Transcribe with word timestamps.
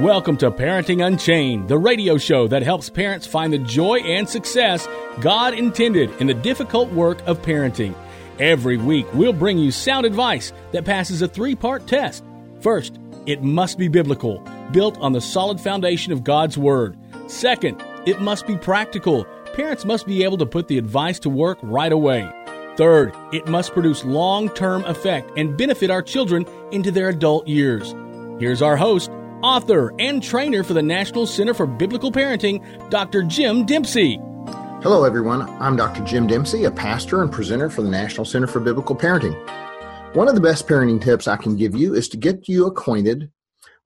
Welcome 0.00 0.36
to 0.36 0.52
Parenting 0.52 1.04
Unchained, 1.04 1.66
the 1.66 1.76
radio 1.76 2.18
show 2.18 2.46
that 2.46 2.62
helps 2.62 2.88
parents 2.88 3.26
find 3.26 3.52
the 3.52 3.58
joy 3.58 3.98
and 3.98 4.28
success 4.28 4.86
God 5.20 5.54
intended 5.54 6.12
in 6.20 6.28
the 6.28 6.34
difficult 6.34 6.88
work 6.92 7.18
of 7.26 7.42
parenting. 7.42 7.96
Every 8.38 8.76
week, 8.76 9.12
we'll 9.12 9.32
bring 9.32 9.58
you 9.58 9.72
sound 9.72 10.06
advice 10.06 10.52
that 10.70 10.84
passes 10.84 11.20
a 11.20 11.26
three 11.26 11.56
part 11.56 11.88
test. 11.88 12.22
First, 12.60 13.00
it 13.26 13.42
must 13.42 13.76
be 13.76 13.88
biblical, 13.88 14.38
built 14.70 14.96
on 14.98 15.10
the 15.10 15.20
solid 15.20 15.60
foundation 15.60 16.12
of 16.12 16.22
God's 16.22 16.56
Word. 16.56 16.96
Second, 17.26 17.82
it 18.06 18.20
must 18.20 18.46
be 18.46 18.56
practical. 18.56 19.24
Parents 19.54 19.84
must 19.84 20.06
be 20.06 20.22
able 20.22 20.38
to 20.38 20.46
put 20.46 20.68
the 20.68 20.78
advice 20.78 21.18
to 21.18 21.28
work 21.28 21.58
right 21.60 21.90
away. 21.90 22.30
Third, 22.76 23.12
it 23.32 23.48
must 23.48 23.72
produce 23.72 24.04
long 24.04 24.48
term 24.50 24.84
effect 24.84 25.36
and 25.36 25.56
benefit 25.56 25.90
our 25.90 26.02
children 26.02 26.46
into 26.70 26.92
their 26.92 27.08
adult 27.08 27.48
years. 27.48 27.96
Here's 28.38 28.62
our 28.62 28.76
host, 28.76 29.10
author, 29.42 29.94
and 29.98 30.22
trainer 30.22 30.62
for 30.62 30.74
the 30.74 30.82
National 30.82 31.26
Center 31.26 31.54
for 31.54 31.66
Biblical 31.66 32.12
Parenting, 32.12 32.90
Dr. 32.90 33.22
Jim 33.22 33.64
Dempsey. 33.64 34.18
Hello, 34.82 35.04
everyone. 35.04 35.42
I'm 35.60 35.76
Dr. 35.76 36.04
Jim 36.04 36.26
Dempsey, 36.26 36.64
a 36.64 36.70
pastor 36.70 37.22
and 37.22 37.32
presenter 37.32 37.68
for 37.68 37.82
the 37.82 37.90
National 37.90 38.24
Center 38.24 38.46
for 38.46 38.60
Biblical 38.60 38.94
Parenting. 38.94 39.34
One 40.14 40.28
of 40.28 40.34
the 40.34 40.40
best 40.40 40.66
parenting 40.66 41.02
tips 41.02 41.28
I 41.28 41.36
can 41.36 41.56
give 41.56 41.74
you 41.74 41.94
is 41.94 42.08
to 42.10 42.16
get 42.16 42.48
you 42.48 42.66
acquainted 42.66 43.30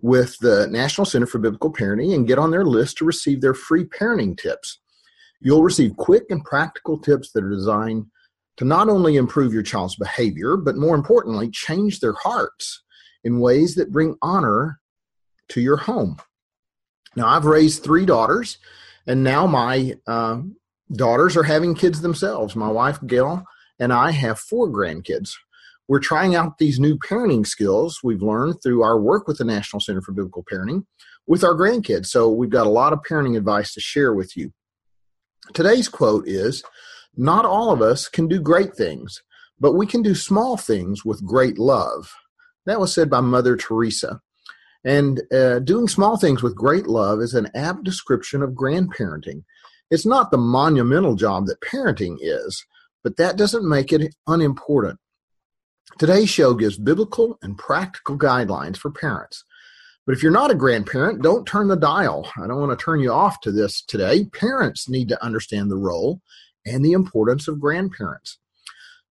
with 0.01 0.37
the 0.39 0.67
National 0.69 1.05
Center 1.05 1.27
for 1.27 1.39
Biblical 1.39 1.73
Parenting 1.73 2.15
and 2.15 2.27
get 2.27 2.39
on 2.39 2.51
their 2.51 2.65
list 2.65 2.99
to 2.99 3.05
receive 3.05 3.41
their 3.41 3.55
free 3.55 3.85
parenting 3.85 4.37
tips. 4.37 4.79
You'll 5.41 5.63
receive 5.63 5.97
quick 5.97 6.25
and 6.31 6.45
practical 6.45 6.99
tips 6.99 7.33
that 7.33 7.43
are 7.43 7.51
designed 7.51 8.07
to 8.59 8.65
not 8.65 8.89
only 8.89 9.17
improve 9.17 9.53
your 9.53 9.63
child's 9.63 9.97
behavior, 9.97 10.57
but 10.57 10.77
more 10.77 10.95
importantly, 10.95 11.51
change 11.51 12.01
their 12.01 12.13
hearts 12.13 12.83
in 13.25 13.41
ways 13.41 13.75
that 13.77 13.93
bring 13.93 14.17
honor 14.23 14.79
to 15.53 15.61
your 15.61 15.77
home. 15.77 16.17
Now, 17.15 17.29
I've 17.29 17.45
raised 17.45 17.83
three 17.83 18.07
daughters, 18.07 18.59
and 19.07 19.23
now 19.23 19.47
my 19.47 19.95
uh, 20.07 20.41
daughters 20.93 21.37
are 21.37 21.43
having 21.43 21.75
kids 21.75 22.01
themselves. 22.01 22.57
My 22.57 22.71
wife, 22.71 22.99
Gail, 23.07 23.45
and 23.79 23.93
I 23.93 24.13
have 24.13 24.39
four 24.39 24.69
grandkids. 24.69 25.31
We're 25.89 26.01
trying 26.01 26.35
out 26.35 26.59
these 26.59 26.81
new 26.81 26.99
parenting 26.99 27.47
skills 27.47 28.01
we've 28.03 28.23
learned 28.23 28.63
through 28.63 28.83
our 28.83 28.99
work 28.99 29.27
with 29.27 29.39
the 29.39 29.45
National 29.45 29.81
Center 29.81 30.01
for 30.01 30.13
Biblical 30.13 30.45
Parenting 30.51 30.85
with 31.27 31.45
our 31.45 31.55
grandkids. 31.55 32.07
So, 32.07 32.31
we've 32.31 32.51
got 32.51 32.67
a 32.67 32.71
lot 32.71 32.93
of 32.93 33.01
parenting 33.09 33.37
advice 33.37 33.75
to 33.75 33.81
share 33.81 34.15
with 34.15 34.37
you. 34.37 34.53
Today's 35.53 35.89
quote 35.89 36.27
is 36.27 36.63
Not 37.15 37.45
all 37.45 37.73
of 37.73 37.83
us 37.83 38.09
can 38.09 38.27
do 38.27 38.41
great 38.41 38.75
things, 38.75 39.23
but 39.61 39.75
we 39.75 39.87
can 39.87 40.03
do 40.03 40.15
small 40.15 40.57
things 40.57 41.05
with 41.05 41.27
great 41.27 41.59
love. 41.59 42.11
That 42.65 42.81
was 42.81 42.95
said 42.95 43.11
by 43.11 43.21
Mother 43.21 43.57
Teresa. 43.57 44.21
And 44.85 45.23
uh, 45.33 45.61
doing 45.61 45.89
small 45.89 46.17
things 46.17 46.43
with 46.43 46.57
great 46.57 46.87
love 46.87 47.21
is 47.21 47.35
an 47.35 47.51
apt 47.55 47.85
description 47.85 48.43
of 48.43 48.51
grandparenting. 48.51 49.45
It's 49.91 50.07
not 50.07 50.31
the 50.31 50.39
monumental 50.39 51.15
job 51.15 51.47
that 51.47 51.61
parenting 51.61 52.17
is, 52.21 52.65
but 53.05 53.17
that 53.17 53.37
doesn't 53.37 53.69
make 53.69 53.93
it 53.93 54.15
unimportant. 54.27 54.99
Today's 55.99 56.31
show 56.31 56.55
gives 56.55 56.79
biblical 56.79 57.39
and 57.43 57.59
practical 57.59 58.17
guidelines 58.17 58.77
for 58.77 58.91
parents. 58.91 59.45
But 60.07 60.15
if 60.15 60.23
you're 60.23 60.33
not 60.33 60.51
a 60.51 60.57
grandparent, 60.57 61.23
don't 61.23 61.47
turn 61.47 61.69
the 61.69 61.77
dial. 61.77 62.29
I 62.37 62.47
don't 62.47 62.61
want 62.61 62.77
to 62.77 62.85
turn 62.85 63.01
you 63.01 63.13
off 63.13 63.41
to 63.43 63.53
this 63.53 63.83
today. 63.83 64.25
Parents 64.25 64.89
need 64.89 65.09
to 65.11 65.23
understand 65.23 65.71
the 65.71 65.77
role 65.77 66.21
and 66.67 66.85
the 66.85 66.93
importance 66.93 67.47
of 67.47 67.61
grandparents. 67.61 68.39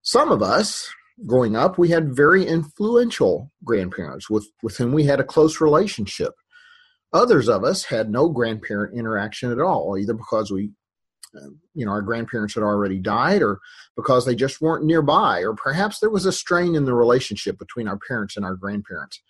Some 0.01 0.31
of 0.31 0.41
us, 0.41 0.91
growing 1.25 1.55
up, 1.55 1.77
we 1.77 1.89
had 1.89 2.15
very 2.15 2.45
influential 2.45 3.51
grandparents 3.63 4.29
with, 4.29 4.47
with 4.63 4.77
whom 4.77 4.91
we 4.91 5.05
had 5.05 5.19
a 5.19 5.25
close 5.25 5.61
relationship. 5.61 6.33
Others 7.13 7.49
of 7.49 7.63
us 7.63 7.83
had 7.83 8.09
no 8.09 8.29
grandparent 8.29 8.97
interaction 8.97 9.51
at 9.51 9.59
all, 9.59 9.97
either 9.97 10.13
because 10.13 10.51
we, 10.51 10.71
uh, 11.35 11.49
you 11.73 11.85
know, 11.85 11.91
our 11.91 12.01
grandparents 12.01 12.53
had 12.53 12.63
already 12.63 12.99
died 12.99 13.41
or 13.41 13.59
because 13.95 14.25
they 14.25 14.35
just 14.35 14.61
weren't 14.61 14.85
nearby, 14.85 15.41
or 15.41 15.53
perhaps 15.53 15.99
there 15.99 16.09
was 16.09 16.25
a 16.25 16.31
strain 16.31 16.75
in 16.75 16.85
the 16.85 16.93
relationship 16.93 17.59
between 17.59 17.87
our 17.87 17.99
parents 18.07 18.37
and 18.37 18.45
our 18.45 18.55
grandparents. 18.55 19.21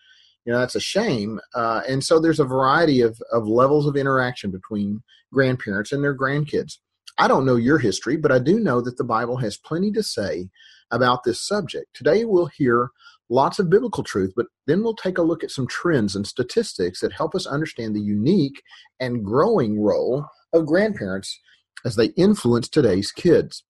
You 0.46 0.53
know, 0.53 0.59
that's 0.59 0.75
a 0.75 0.79
shame. 0.79 1.40
Uh, 1.53 1.81
and 1.88 2.03
so 2.03 2.19
there's 2.19 2.40
a 2.40 2.46
variety 2.46 3.02
of, 3.02 3.22
of 3.31 3.47
levels 3.47 3.85
of 3.85 3.96
interaction 3.96 4.52
between 4.52 5.03
grandparents 5.34 5.91
and 5.91 6.03
their 6.03 6.18
grandkids. 6.18 6.78
I 7.18 7.28
don't 7.28 7.46
know 7.46 7.56
your 7.56 7.78
history, 7.78 8.16
but 8.16 8.31
I 8.31 8.40
do 8.40 8.59
know 8.59 8.81
that 8.81 8.97
the 8.97 9.03
Bible 9.03 9.38
has 9.38 9.58
plenty 9.58 9.91
to 9.91 10.03
say 10.03 10.50
about 10.91 11.24
this 11.24 11.46
subject. 11.46 11.88
Today 11.94 12.25
we'll 12.25 12.47
hear 12.47 12.90
lots 13.29 13.59
of 13.59 13.69
biblical 13.69 14.03
truth, 14.03 14.34
but 14.35 14.47
then 14.68 14.84
we'll 14.84 14.96
take 14.96 15.18
a 15.18 15.24
look 15.24 15.44
at 15.44 15.52
some 15.52 15.68
trends 15.68 16.16
and 16.16 16.28
statistics 16.28 17.00
that 17.00 17.13
help 17.13 17.34
us 17.34 17.47
understand 17.47 17.96
the 17.96 18.02
unique 18.02 18.62
and 19.00 19.24
growing 19.24 19.81
role 19.81 20.25
of 20.53 20.66
grandparents 20.66 21.40
as 21.85 21.96
they 21.96 22.07
influence 22.18 22.68
today's 22.68 23.12
kids. 23.12 23.63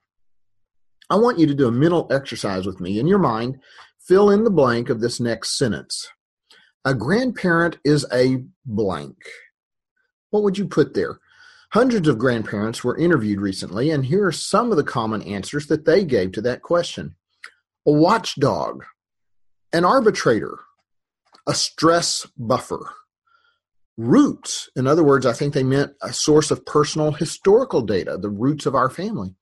I 1.09 1.15
want 1.15 1.39
you 1.39 1.45
to 1.47 1.53
do 1.53 1.67
a 1.67 1.71
mental 1.71 2.07
exercise 2.09 2.65
with 2.65 2.79
me. 2.79 2.99
In 2.99 3.07
your 3.07 3.19
mind, 3.19 3.59
fill 3.99 4.29
in 4.29 4.43
the 4.43 4.49
blank 4.49 4.89
of 4.89 5.01
this 5.01 5.19
next 5.19 5.57
sentence. 5.57 6.07
A 6.83 6.95
grandparent 6.95 7.77
is 7.85 8.05
a 8.11 8.43
blank. 8.65 9.17
What 10.31 10.43
would 10.43 10.57
you 10.57 10.67
put 10.67 10.93
there? 10.93 11.19
Hundreds 11.73 12.09
of 12.09 12.17
grandparents 12.17 12.83
were 12.83 12.97
interviewed 12.97 13.39
recently, 13.39 13.91
and 13.91 14.05
here 14.05 14.25
are 14.25 14.31
some 14.31 14.71
of 14.71 14.77
the 14.77 14.83
common 14.83 15.21
answers 15.21 15.67
that 15.67 15.85
they 15.85 16.03
gave 16.03 16.33
to 16.33 16.41
that 16.41 16.61
question. 16.61 17.15
A 17.87 17.91
watchdog, 17.91 18.83
an 19.71 19.85
arbitrator, 19.85 20.59
a 21.47 21.53
stress 21.53 22.27
buffer, 22.37 22.91
roots. 23.95 24.69
In 24.75 24.85
other 24.85 25.03
words, 25.03 25.25
I 25.25 25.31
think 25.31 25.53
they 25.53 25.63
meant 25.63 25.93
a 26.01 26.11
source 26.11 26.51
of 26.51 26.65
personal 26.65 27.13
historical 27.13 27.81
data, 27.81 28.17
the 28.17 28.29
roots 28.29 28.65
of 28.65 28.75
our 28.75 28.89
family, 28.89 29.35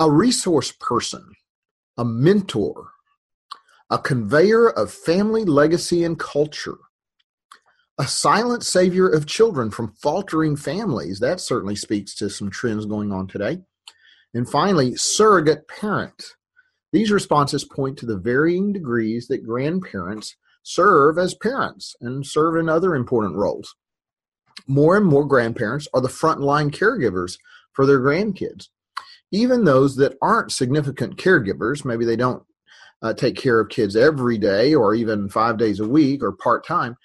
a 0.00 0.10
resource 0.10 0.72
person, 0.72 1.32
a 1.96 2.04
mentor, 2.04 2.88
a 3.88 3.98
conveyor 3.98 4.68
of 4.70 4.92
family 4.92 5.44
legacy 5.44 6.02
and 6.02 6.18
culture, 6.18 6.78
a 7.98 8.06
silent 8.06 8.62
savior 8.62 9.08
of 9.08 9.26
children 9.26 9.70
from 9.70 9.94
faltering 10.02 10.56
families. 10.56 11.18
That 11.18 11.40
certainly 11.40 11.76
speaks 11.76 12.14
to 12.16 12.28
some 12.28 12.50
trends 12.50 12.86
going 12.86 13.12
on 13.12 13.26
today. 13.26 13.58
And 14.34 14.48
finally, 14.48 14.96
surrogate 14.96 15.66
parent. 15.66 16.34
These 16.92 17.10
responses 17.10 17.64
point 17.64 17.96
to 17.98 18.06
the 18.06 18.18
varying 18.18 18.72
degrees 18.72 19.28
that 19.28 19.46
grandparents 19.46 20.36
serve 20.62 21.18
as 21.18 21.34
parents 21.34 21.94
and 22.00 22.26
serve 22.26 22.56
in 22.56 22.68
other 22.68 22.94
important 22.94 23.36
roles. 23.36 23.74
More 24.66 24.96
and 24.96 25.06
more 25.06 25.24
grandparents 25.24 25.88
are 25.94 26.00
the 26.00 26.08
frontline 26.08 26.70
caregivers 26.70 27.38
for 27.72 27.86
their 27.86 28.00
grandkids. 28.00 28.68
Even 29.30 29.64
those 29.64 29.96
that 29.96 30.16
aren't 30.20 30.52
significant 30.52 31.16
caregivers, 31.16 31.84
maybe 31.84 32.04
they 32.04 32.16
don't 32.16 32.42
uh, 33.02 33.12
take 33.14 33.36
care 33.36 33.60
of 33.60 33.68
kids 33.68 33.96
every 33.96 34.38
day 34.38 34.74
or 34.74 34.94
even 34.94 35.28
five 35.28 35.58
days 35.58 35.80
a 35.80 35.88
week 35.88 36.22
or 36.22 36.32
part 36.32 36.66
time, 36.66 36.96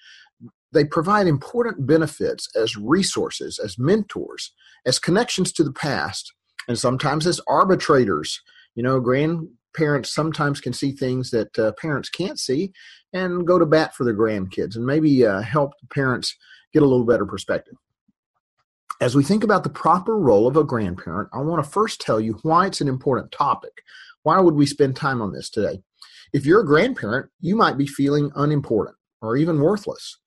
they 0.72 0.84
provide 0.84 1.26
important 1.26 1.86
benefits 1.86 2.48
as 2.56 2.76
resources, 2.76 3.58
as 3.58 3.78
mentors, 3.78 4.52
as 4.86 4.98
connections 4.98 5.52
to 5.52 5.64
the 5.64 5.72
past, 5.72 6.32
and 6.66 6.78
sometimes 6.78 7.26
as 7.26 7.40
arbitrators. 7.46 8.40
You 8.74 8.82
know, 8.82 9.00
grandparents 9.00 10.14
sometimes 10.14 10.60
can 10.60 10.72
see 10.72 10.92
things 10.92 11.30
that 11.30 11.58
uh, 11.58 11.72
parents 11.72 12.08
can't 12.08 12.38
see 12.38 12.72
and 13.12 13.46
go 13.46 13.58
to 13.58 13.66
bat 13.66 13.94
for 13.94 14.04
their 14.04 14.16
grandkids 14.16 14.76
and 14.76 14.86
maybe 14.86 15.26
uh, 15.26 15.42
help 15.42 15.72
the 15.80 15.88
parents 15.88 16.34
get 16.72 16.82
a 16.82 16.86
little 16.86 17.04
better 17.06 17.26
perspective. 17.26 17.74
As 19.00 19.16
we 19.16 19.24
think 19.24 19.42
about 19.44 19.64
the 19.64 19.70
proper 19.70 20.16
role 20.16 20.46
of 20.46 20.56
a 20.56 20.64
grandparent, 20.64 21.28
I 21.32 21.40
want 21.40 21.62
to 21.62 21.68
first 21.68 22.00
tell 22.00 22.20
you 22.20 22.38
why 22.42 22.66
it's 22.66 22.80
an 22.80 22.88
important 22.88 23.32
topic. 23.32 23.82
Why 24.22 24.40
would 24.40 24.54
we 24.54 24.64
spend 24.64 24.94
time 24.94 25.20
on 25.20 25.32
this 25.32 25.50
today? 25.50 25.82
If 26.32 26.46
you're 26.46 26.60
a 26.60 26.66
grandparent, 26.66 27.30
you 27.40 27.56
might 27.56 27.76
be 27.76 27.86
feeling 27.86 28.30
unimportant 28.36 28.96
or 29.20 29.36
even 29.36 29.60
worthless. 29.60 30.18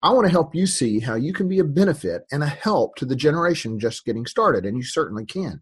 I 0.00 0.12
want 0.12 0.26
to 0.26 0.30
help 0.30 0.54
you 0.54 0.66
see 0.66 1.00
how 1.00 1.16
you 1.16 1.32
can 1.32 1.48
be 1.48 1.58
a 1.58 1.64
benefit 1.64 2.22
and 2.30 2.42
a 2.42 2.46
help 2.46 2.94
to 2.96 3.04
the 3.04 3.16
generation 3.16 3.80
just 3.80 4.04
getting 4.04 4.26
started, 4.26 4.64
and 4.64 4.76
you 4.76 4.82
certainly 4.84 5.26
can. 5.26 5.60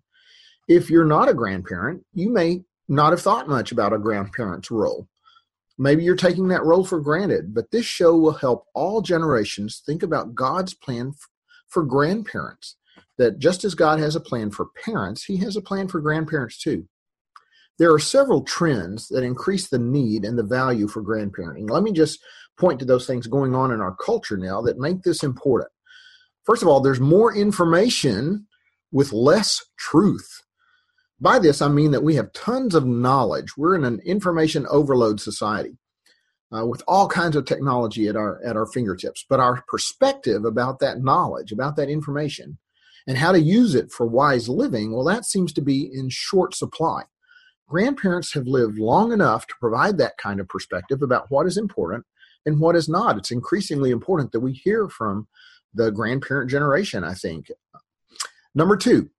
If 0.69 0.91
you're 0.91 1.06
not 1.06 1.29
a 1.29 1.35
grandparent, 1.35 2.05
you 2.12 2.31
may 2.31 2.65
not 2.88 3.12
have 3.12 3.23
thought 3.23 3.49
much 3.49 3.73
about 3.73 3.94
a 3.94 3.99
grandparent's 3.99 4.71
role. 4.71 5.09
Maybe 5.79 6.05
you're 6.05 6.17
taking 6.17 6.49
that 6.49 6.65
role 6.65 6.85
for 6.85 7.00
granted, 7.00 7.55
but 7.55 7.71
this 7.71 7.87
show 7.87 8.17
will 8.17 8.33
help 8.33 8.65
all 8.75 9.00
generations 9.00 9.83
think 9.85 10.03
about 10.03 10.35
God's 10.35 10.75
plan 10.75 11.12
for 11.69 11.85
grandparents. 11.85 12.77
That 13.19 13.38
just 13.38 13.65
as 13.65 13.75
God 13.75 13.99
has 13.99 14.17
a 14.17 14.21
plan 14.21 14.50
for 14.50 14.67
parents, 14.85 15.25
He 15.25 15.38
has 15.38 15.56
a 15.56 15.62
plan 15.62 15.88
for 15.88 16.00
grandparents 16.00 16.59
too. 16.59 16.87
There 17.78 17.93
are 17.93 17.99
several 17.99 18.43
trends 18.43 19.08
that 19.08 19.23
increase 19.23 19.69
the 19.69 19.78
need 19.78 20.25
and 20.25 20.38
the 20.38 20.43
value 20.43 20.88
for 20.88 21.02
grandparenting. 21.02 21.69
Let 21.70 21.82
me 21.82 21.93
just 21.93 22.20
point 22.58 22.78
to 22.81 22.87
those 22.87 23.06
things 23.06 23.26
going 23.26 23.55
on 23.55 23.70
in 23.70 23.81
our 23.82 23.94
culture 23.96 24.37
now 24.37 24.62
that 24.62 24.78
make 24.78 25.02
this 25.02 25.23
important. 25.23 25.70
First 26.44 26.62
of 26.62 26.69
all, 26.69 26.81
there's 26.81 27.00
more 27.00 27.34
information 27.37 28.46
with 28.93 29.12
less 29.12 29.62
truth. 29.78 30.43
By 31.20 31.38
this, 31.38 31.61
I 31.61 31.69
mean 31.69 31.90
that 31.90 32.02
we 32.02 32.14
have 32.14 32.32
tons 32.32 32.75
of 32.75 32.87
knowledge. 32.87 33.56
We're 33.56 33.75
in 33.75 33.84
an 33.84 34.00
information 34.06 34.67
overload 34.70 35.20
society. 35.20 35.76
uh, 36.55 36.64
with 36.67 36.82
all 36.87 37.08
kinds 37.08 37.37
of 37.37 37.44
technology 37.44 38.08
at 38.08 38.17
our 38.17 38.40
at 38.44 38.56
our 38.56 38.67
fingertips. 38.67 39.25
But 39.28 39.40
our 39.40 39.62
perspective 39.69 40.44
about 40.44 40.78
that 40.81 41.02
knowledge, 41.02 41.52
about 41.52 41.76
that 41.76 41.88
information, 41.88 42.58
and 43.06 43.19
how 43.19 43.32
to 43.32 43.40
use 43.40 43.75
it 43.75 43.90
for 43.90 44.06
wise 44.06 44.49
living, 44.49 44.93
well, 44.93 45.05
that 45.05 45.25
seems 45.25 45.52
to 45.55 45.62
be 45.62 45.90
in 45.93 46.08
short 46.08 46.55
supply. 46.55 47.02
Grandparents 47.69 48.33
have 48.35 48.47
lived 48.47 48.79
long 48.79 49.13
enough 49.13 49.47
to 49.47 49.55
provide 49.61 49.99
that 49.99 50.17
kind 50.19 50.41
of 50.41 50.49
perspective 50.49 51.03
about 51.03 51.31
what 51.31 51.47
is 51.47 51.57
important 51.57 52.05
and 52.45 52.61
what 52.61 52.77
is 52.77 52.89
not. 52.89 53.19
It's 53.19 53.33
increasingly 53.33 53.91
important 53.91 54.33
that 54.33 54.41
we 54.41 54.53
hear 54.53 54.89
from 54.89 55.27
the 55.75 55.91
grandparent 55.91 56.51
generation, 56.51 57.03
I 57.03 57.15
think. 57.15 57.51
Number 58.55 58.77
two, 58.77 59.11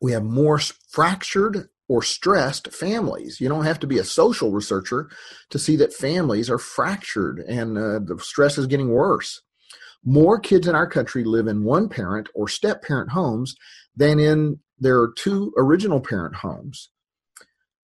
we 0.00 0.12
have 0.12 0.24
more 0.24 0.58
fractured 0.88 1.68
or 1.88 2.02
stressed 2.02 2.72
families. 2.72 3.40
You 3.40 3.48
don't 3.48 3.64
have 3.64 3.80
to 3.80 3.86
be 3.86 3.98
a 3.98 4.04
social 4.04 4.52
researcher 4.52 5.10
to 5.50 5.58
see 5.58 5.76
that 5.76 5.92
families 5.92 6.48
are 6.48 6.58
fractured 6.58 7.40
and 7.40 7.76
uh, 7.76 7.98
the 7.98 8.18
stress 8.20 8.56
is 8.58 8.66
getting 8.66 8.90
worse. 8.90 9.42
More 10.04 10.38
kids 10.40 10.66
in 10.66 10.74
our 10.74 10.86
country 10.86 11.24
live 11.24 11.46
in 11.46 11.64
one 11.64 11.88
parent 11.88 12.28
or 12.34 12.48
step 12.48 12.82
parent 12.82 13.10
homes 13.10 13.54
than 13.94 14.18
in 14.18 14.60
their 14.78 15.08
two 15.08 15.52
original 15.58 16.00
parent 16.00 16.36
homes. 16.36 16.90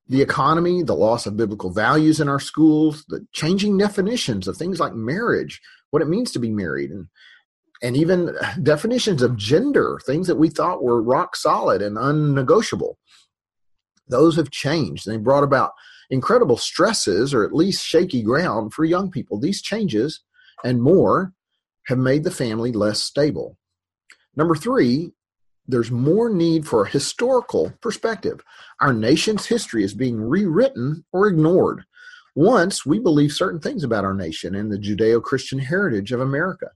The 0.08 0.22
economy, 0.22 0.82
the 0.82 0.94
loss 0.94 1.26
of 1.26 1.36
biblical 1.36 1.70
values 1.70 2.20
in 2.20 2.28
our 2.28 2.40
schools, 2.40 3.04
the 3.08 3.26
changing 3.32 3.76
definitions 3.76 4.46
of 4.46 4.56
things 4.56 4.78
like 4.78 4.94
marriage, 4.94 5.60
what 5.90 6.02
it 6.02 6.08
means 6.08 6.30
to 6.32 6.38
be 6.38 6.50
married, 6.50 6.90
and 6.90 7.06
and 7.82 7.96
even 7.96 8.34
definitions 8.62 9.22
of 9.22 9.36
gender, 9.36 9.98
things 10.06 10.26
that 10.28 10.36
we 10.36 10.48
thought 10.48 10.82
were 10.82 11.02
rock 11.02 11.36
solid 11.36 11.82
and 11.82 11.98
unnegotiable 11.98 12.98
those 14.08 14.36
have 14.36 14.50
changed. 14.50 15.06
They 15.06 15.16
brought 15.16 15.44
about 15.44 15.72
incredible 16.10 16.56
stresses 16.56 17.34
or 17.34 17.44
at 17.44 17.54
least 17.54 17.84
shaky 17.84 18.22
ground 18.22 18.72
for 18.72 18.84
young 18.84 19.10
people. 19.10 19.40
These 19.40 19.62
changes 19.62 20.22
and 20.64 20.82
more 20.82 21.32
have 21.86 21.98
made 21.98 22.24
the 22.24 22.30
family 22.30 22.72
less 22.72 23.02
stable. 23.02 23.58
Number 24.34 24.54
three, 24.54 25.12
there's 25.68 25.90
more 25.90 26.30
need 26.30 26.66
for 26.66 26.84
a 26.84 26.90
historical 26.90 27.72
perspective. 27.80 28.40
Our 28.80 28.92
nation's 28.92 29.46
history 29.46 29.82
is 29.84 29.94
being 29.94 30.20
rewritten 30.20 31.04
or 31.12 31.26
ignored. 31.26 31.84
Once 32.34 32.84
we 32.84 32.98
believed 32.98 33.34
certain 33.34 33.60
things 33.60 33.82
about 33.82 34.04
our 34.04 34.14
nation 34.14 34.54
and 34.54 34.70
the 34.70 34.78
Judeo 34.78 35.22
Christian 35.22 35.58
heritage 35.58 36.12
of 36.12 36.20
America. 36.20 36.70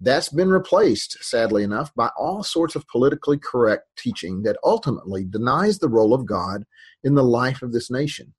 That's 0.00 0.30
been 0.30 0.48
replaced, 0.48 1.18
sadly 1.22 1.62
enough, 1.62 1.92
by 1.94 2.08
all 2.16 2.42
sorts 2.42 2.74
of 2.74 2.88
politically 2.88 3.38
correct 3.38 3.86
teaching 3.98 4.42
that 4.44 4.56
ultimately 4.64 5.24
denies 5.24 5.78
the 5.78 5.88
role 5.88 6.14
of 6.14 6.24
God 6.24 6.64
in 7.04 7.14
the 7.14 7.24
life 7.24 7.60
of 7.60 7.72
this 7.72 7.90
nation. 7.90 8.32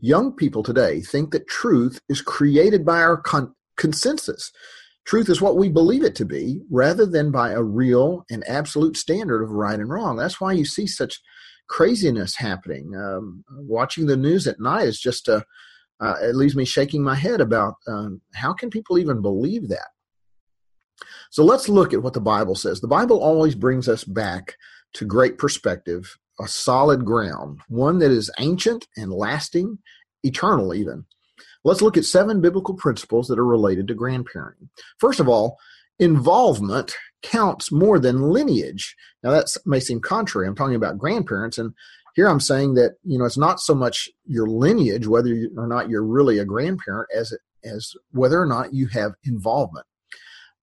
Young 0.00 0.32
people 0.32 0.64
today 0.64 1.00
think 1.00 1.30
that 1.30 1.46
truth 1.46 2.00
is 2.08 2.20
created 2.20 2.84
by 2.84 3.00
our 3.00 3.16
con- 3.16 3.54
consensus. 3.76 4.50
Truth 5.04 5.28
is 5.28 5.40
what 5.40 5.56
we 5.56 5.68
believe 5.68 6.04
it 6.04 6.14
to 6.16 6.24
be, 6.24 6.60
rather 6.70 7.06
than 7.06 7.30
by 7.30 7.50
a 7.50 7.62
real 7.62 8.24
and 8.30 8.44
absolute 8.48 8.96
standard 8.96 9.42
of 9.42 9.50
right 9.50 9.78
and 9.78 9.88
wrong. 9.88 10.16
That's 10.16 10.40
why 10.40 10.52
you 10.52 10.64
see 10.64 10.86
such 10.86 11.20
craziness 11.68 12.36
happening. 12.36 12.94
Um, 12.94 13.44
watching 13.50 14.06
the 14.06 14.16
news 14.16 14.46
at 14.46 14.60
night 14.60 14.86
is 14.86 15.00
just 15.00 15.28
a, 15.28 15.44
uh, 16.00 16.14
it 16.22 16.36
leaves 16.36 16.54
me 16.54 16.64
shaking 16.64 17.02
my 17.02 17.14
head 17.14 17.40
about 17.40 17.74
um, 17.88 18.20
how 18.34 18.52
can 18.52 18.70
people 18.70 18.98
even 18.98 19.22
believe 19.22 19.68
that? 19.68 19.88
So 21.30 21.44
let's 21.44 21.68
look 21.68 21.92
at 21.92 22.02
what 22.02 22.12
the 22.12 22.20
Bible 22.20 22.54
says. 22.54 22.80
The 22.80 22.88
Bible 22.88 23.22
always 23.22 23.54
brings 23.54 23.88
us 23.88 24.04
back 24.04 24.56
to 24.94 25.04
great 25.04 25.38
perspective, 25.38 26.16
a 26.40 26.46
solid 26.46 27.04
ground, 27.04 27.60
one 27.68 27.98
that 27.98 28.10
is 28.10 28.30
ancient 28.38 28.86
and 28.96 29.12
lasting, 29.12 29.78
eternal 30.22 30.74
even. 30.74 31.06
Let's 31.64 31.82
look 31.82 31.96
at 31.96 32.04
seven 32.04 32.40
biblical 32.40 32.74
principles 32.74 33.28
that 33.28 33.38
are 33.38 33.46
related 33.46 33.88
to 33.88 33.94
grandparenting. 33.94 34.68
First 34.98 35.20
of 35.20 35.28
all, 35.28 35.58
involvement 35.98 36.94
counts 37.22 37.70
more 37.70 37.98
than 37.98 38.30
lineage. 38.30 38.96
Now 39.22 39.30
that 39.30 39.54
may 39.64 39.80
seem 39.80 40.00
contrary. 40.00 40.46
I'm 40.46 40.56
talking 40.56 40.74
about 40.74 40.98
grandparents 40.98 41.58
and 41.58 41.72
here 42.14 42.28
I'm 42.28 42.40
saying 42.40 42.74
that 42.74 42.96
you 43.04 43.18
know 43.18 43.24
it's 43.24 43.38
not 43.38 43.60
so 43.60 43.74
much 43.74 44.10
your 44.26 44.46
lineage 44.46 45.06
whether 45.06 45.30
or 45.56 45.66
not 45.66 45.88
you're 45.88 46.04
really 46.04 46.38
a 46.38 46.44
grandparent 46.44 47.08
as 47.14 47.32
as 47.64 47.94
whether 48.10 48.40
or 48.40 48.46
not 48.46 48.74
you 48.74 48.86
have 48.88 49.14
involvement. 49.24 49.86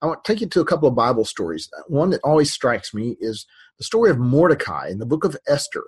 I 0.01 0.05
want 0.05 0.23
to 0.23 0.31
take 0.31 0.41
you 0.41 0.47
to 0.47 0.61
a 0.61 0.65
couple 0.65 0.87
of 0.87 0.95
Bible 0.95 1.25
stories. 1.25 1.69
One 1.87 2.09
that 2.11 2.21
always 2.23 2.51
strikes 2.51 2.93
me 2.93 3.17
is 3.19 3.45
the 3.77 3.83
story 3.83 4.09
of 4.09 4.17
Mordecai 4.17 4.89
in 4.89 4.99
the 4.99 5.05
book 5.05 5.23
of 5.23 5.37
Esther. 5.47 5.83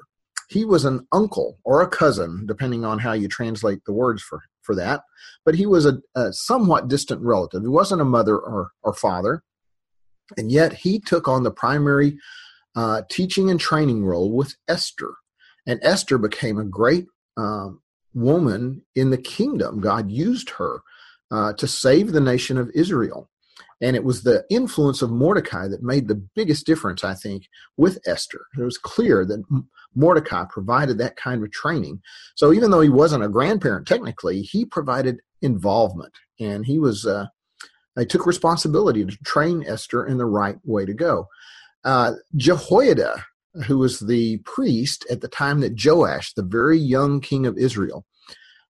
He 0.50 0.66
was 0.66 0.84
an 0.84 1.08
uncle 1.14 1.60
or 1.64 1.82
a 1.82 1.88
cousin, 1.88 2.46
depending 2.46 2.84
on 2.84 3.00
how 3.00 3.14
you 3.14 3.30
translate 3.30 3.86
the 3.86 3.94
words 3.94 4.22
for, 4.22 4.42
for 4.64 4.76
that, 4.76 5.02
but 5.46 5.56
he 5.56 5.66
was 5.66 5.86
a, 5.86 6.00
a 6.16 6.32
somewhat 6.34 6.88
distant 6.88 7.22
relative. 7.22 7.62
He 7.62 7.68
wasn't 7.68 8.02
a 8.02 8.06
mother 8.06 8.38
or, 8.38 8.72
or 8.84 8.94
father, 8.94 9.44
and 10.38 10.52
yet 10.52 10.74
he 10.74 11.00
took 11.00 11.28
on 11.28 11.44
the 11.44 11.52
primary 11.52 12.18
uh, 12.76 13.02
teaching 13.10 13.50
and 13.50 13.60
training 13.60 14.06
role 14.06 14.32
with 14.32 14.56
Esther. 14.68 15.16
And 15.68 15.80
Esther 15.84 16.18
became 16.18 16.58
a 16.58 16.66
great 16.66 17.06
uh, 17.38 17.70
woman 18.14 18.84
in 18.96 19.10
the 19.10 19.18
kingdom. 19.18 19.80
God 19.80 20.10
used 20.10 20.52
her 20.52 20.82
uh, 21.32 21.54
to 21.54 21.68
save 21.68 22.12
the 22.12 22.22
nation 22.22 22.58
of 22.58 22.72
Israel. 22.74 23.30
And 23.82 23.96
it 23.96 24.04
was 24.04 24.24
the 24.24 24.46
influence 24.50 25.02
of 25.02 25.10
Mordecai 25.10 25.68
that 25.68 25.82
made 25.82 26.08
the 26.08 26.24
biggest 26.36 26.66
difference, 26.66 27.04
I 27.04 27.16
think, 27.16 27.48
with 27.78 28.00
Esther. 28.06 28.46
It 28.58 28.62
was 28.62 28.78
clear 28.78 29.26
that 29.26 29.44
Mordecai 29.96 30.46
provided 30.50 30.98
that 30.98 31.16
kind 31.16 31.44
of 31.44 31.52
training. 31.52 32.02
So 32.36 32.54
even 32.54 32.72
though 32.72 32.82
he 32.82 32.90
wasn't 32.90 33.24
a 33.24 33.30
grandparent 33.30 33.88
technically, 33.88 34.42
he 34.44 34.66
provided 34.66 35.20
involvement, 35.42 36.14
and 36.40 36.66
he 36.66 36.80
was 36.80 37.06
uh, 37.06 37.26
he 37.98 38.06
took 38.06 38.26
responsibility 38.26 39.04
to 39.04 39.18
train 39.26 39.64
Esther 39.68 40.06
in 40.06 40.18
the 40.18 40.26
right 40.26 40.58
way 40.64 40.86
to 40.86 40.94
go. 40.94 41.28
Uh, 41.84 42.14
Jehoiada, 42.36 43.26
who 43.66 43.80
was 43.80 44.00
the 44.00 44.38
priest 44.40 45.06
at 45.10 45.22
the 45.22 45.28
time 45.28 45.60
that 45.62 45.84
Joash, 45.84 46.34
the 46.34 46.44
very 46.44 46.78
young 46.78 47.20
king 47.20 47.46
of 47.46 47.58
Israel, 47.58 48.06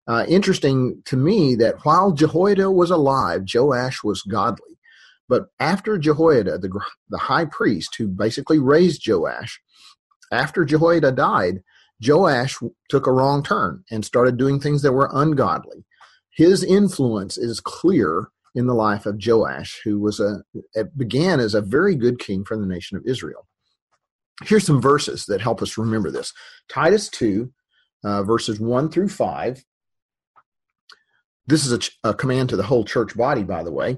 uh, 0.08 0.26
interesting 0.28 1.02
to 1.06 1.16
me 1.16 1.56
that 1.56 1.86
while 1.86 2.12
Jehoiada 2.12 2.72
was 2.72 2.90
alive, 2.90 3.44
Joash 3.54 4.04
was 4.04 4.24
godly. 4.24 4.71
But 5.30 5.48
after 5.60 5.98
Jehoiada, 5.98 6.58
the, 6.58 6.70
the 7.10 7.18
high 7.18 7.46
priest 7.46 7.96
who 7.96 8.08
basically 8.08 8.60
raised 8.60 9.08
Joash, 9.08 9.62
after 10.32 10.66
Jehoiada 10.66 11.12
died, 11.12 11.64
Joash 12.06 12.58
took 12.90 13.08
a 13.08 13.12
wrong 13.12 13.44
turn 13.44 13.84
and 13.92 14.04
started 14.04 14.38
doing 14.38 14.60
things 14.60 14.82
that 14.82 14.94
were 14.94 15.10
ungodly. 15.14 15.86
His 16.32 16.64
influence 16.64 17.38
is 17.38 17.60
clear 17.60 18.30
in 18.56 18.68
the 18.68 18.74
life 18.74 19.06
of 19.06 19.22
Joash, 19.26 19.82
who 19.84 20.00
was 20.00 20.20
a 20.20 20.44
began 20.98 21.40
as 21.40 21.54
a 21.54 21.62
very 21.62 21.96
good 21.96 22.20
king 22.20 22.44
for 22.44 22.58
the 22.58 22.66
nation 22.66 22.98
of 22.98 23.06
Israel. 23.06 23.48
Here's 24.44 24.66
some 24.66 24.82
verses 24.82 25.26
that 25.28 25.42
help 25.42 25.62
us 25.62 25.78
remember 25.78 26.12
this. 26.12 26.34
Titus 26.68 27.10
2, 27.10 27.52
uh, 28.04 28.24
verses 28.24 28.60
1 28.60 28.90
through 28.90 29.10
5. 29.10 29.64
This 31.48 31.66
is 31.66 31.74
a, 32.04 32.10
a 32.10 32.14
command 32.14 32.50
to 32.50 32.56
the 32.56 32.64
whole 32.64 32.84
church 32.84 33.16
body, 33.16 33.44
by 33.44 33.64
the 33.64 33.72
way. 33.72 33.98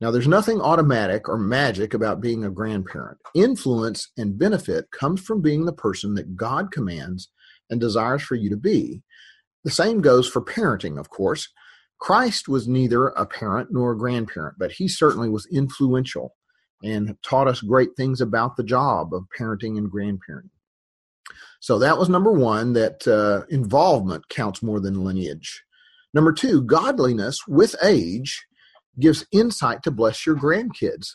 Now, 0.00 0.10
there's 0.10 0.28
nothing 0.28 0.60
automatic 0.60 1.28
or 1.28 1.38
magic 1.38 1.94
about 1.94 2.20
being 2.20 2.44
a 2.44 2.50
grandparent. 2.50 3.18
Influence 3.34 4.10
and 4.16 4.38
benefit 4.38 4.90
comes 4.90 5.20
from 5.20 5.40
being 5.40 5.64
the 5.64 5.72
person 5.72 6.14
that 6.14 6.36
God 6.36 6.72
commands 6.72 7.30
and 7.70 7.80
desires 7.80 8.22
for 8.22 8.34
you 8.34 8.50
to 8.50 8.56
be. 8.56 9.02
The 9.64 9.70
same 9.70 10.00
goes 10.00 10.28
for 10.28 10.42
parenting, 10.42 10.98
of 10.98 11.10
course. 11.10 11.48
Christ 11.98 12.48
was 12.48 12.68
neither 12.68 13.08
a 13.08 13.24
parent 13.24 13.70
nor 13.72 13.92
a 13.92 13.98
grandparent, 13.98 14.56
but 14.58 14.72
he 14.72 14.88
certainly 14.88 15.30
was 15.30 15.46
influential 15.50 16.34
and 16.82 17.16
taught 17.22 17.48
us 17.48 17.60
great 17.60 17.96
things 17.96 18.20
about 18.20 18.56
the 18.56 18.64
job 18.64 19.14
of 19.14 19.24
parenting 19.38 19.78
and 19.78 19.90
grandparenting. 19.90 20.50
So 21.60 21.78
that 21.78 21.96
was 21.96 22.10
number 22.10 22.32
one, 22.32 22.74
that 22.74 23.08
uh, 23.08 23.46
involvement 23.48 24.28
counts 24.28 24.62
more 24.62 24.80
than 24.80 25.02
lineage. 25.02 25.64
Number 26.12 26.32
two, 26.32 26.62
godliness 26.62 27.38
with 27.48 27.74
age 27.82 28.44
gives 28.98 29.26
insight 29.32 29.82
to 29.82 29.90
bless 29.90 30.26
your 30.26 30.36
grandkids. 30.36 31.14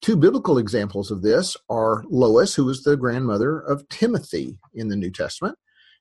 Two 0.00 0.16
biblical 0.16 0.58
examples 0.58 1.10
of 1.10 1.22
this 1.22 1.56
are 1.68 2.04
Lois, 2.08 2.54
who 2.54 2.64
was 2.64 2.82
the 2.82 2.96
grandmother 2.96 3.58
of 3.58 3.88
Timothy 3.88 4.58
in 4.74 4.88
the 4.88 4.96
New 4.96 5.10
Testament, 5.10 5.58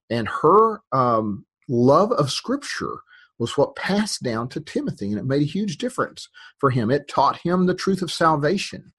and 0.10 0.28
her 0.28 0.82
um, 0.92 1.46
love 1.68 2.12
of 2.12 2.32
Scripture 2.32 3.00
was 3.40 3.58
what 3.58 3.76
passed 3.76 4.24
down 4.24 4.50
to 4.50 4.60
Timothy, 4.60 5.10
and 5.10 5.20
it 5.20 5.26
made 5.26 5.42
a 5.42 5.46
huge 5.46 5.78
difference 5.78 6.28
for 6.60 6.70
him. 6.70 6.90
It 6.90 7.08
taught 7.08 7.38
him 7.38 7.66
the 7.66 7.76
truth 7.76 8.02
of 8.02 8.12
salvation, 8.12 8.94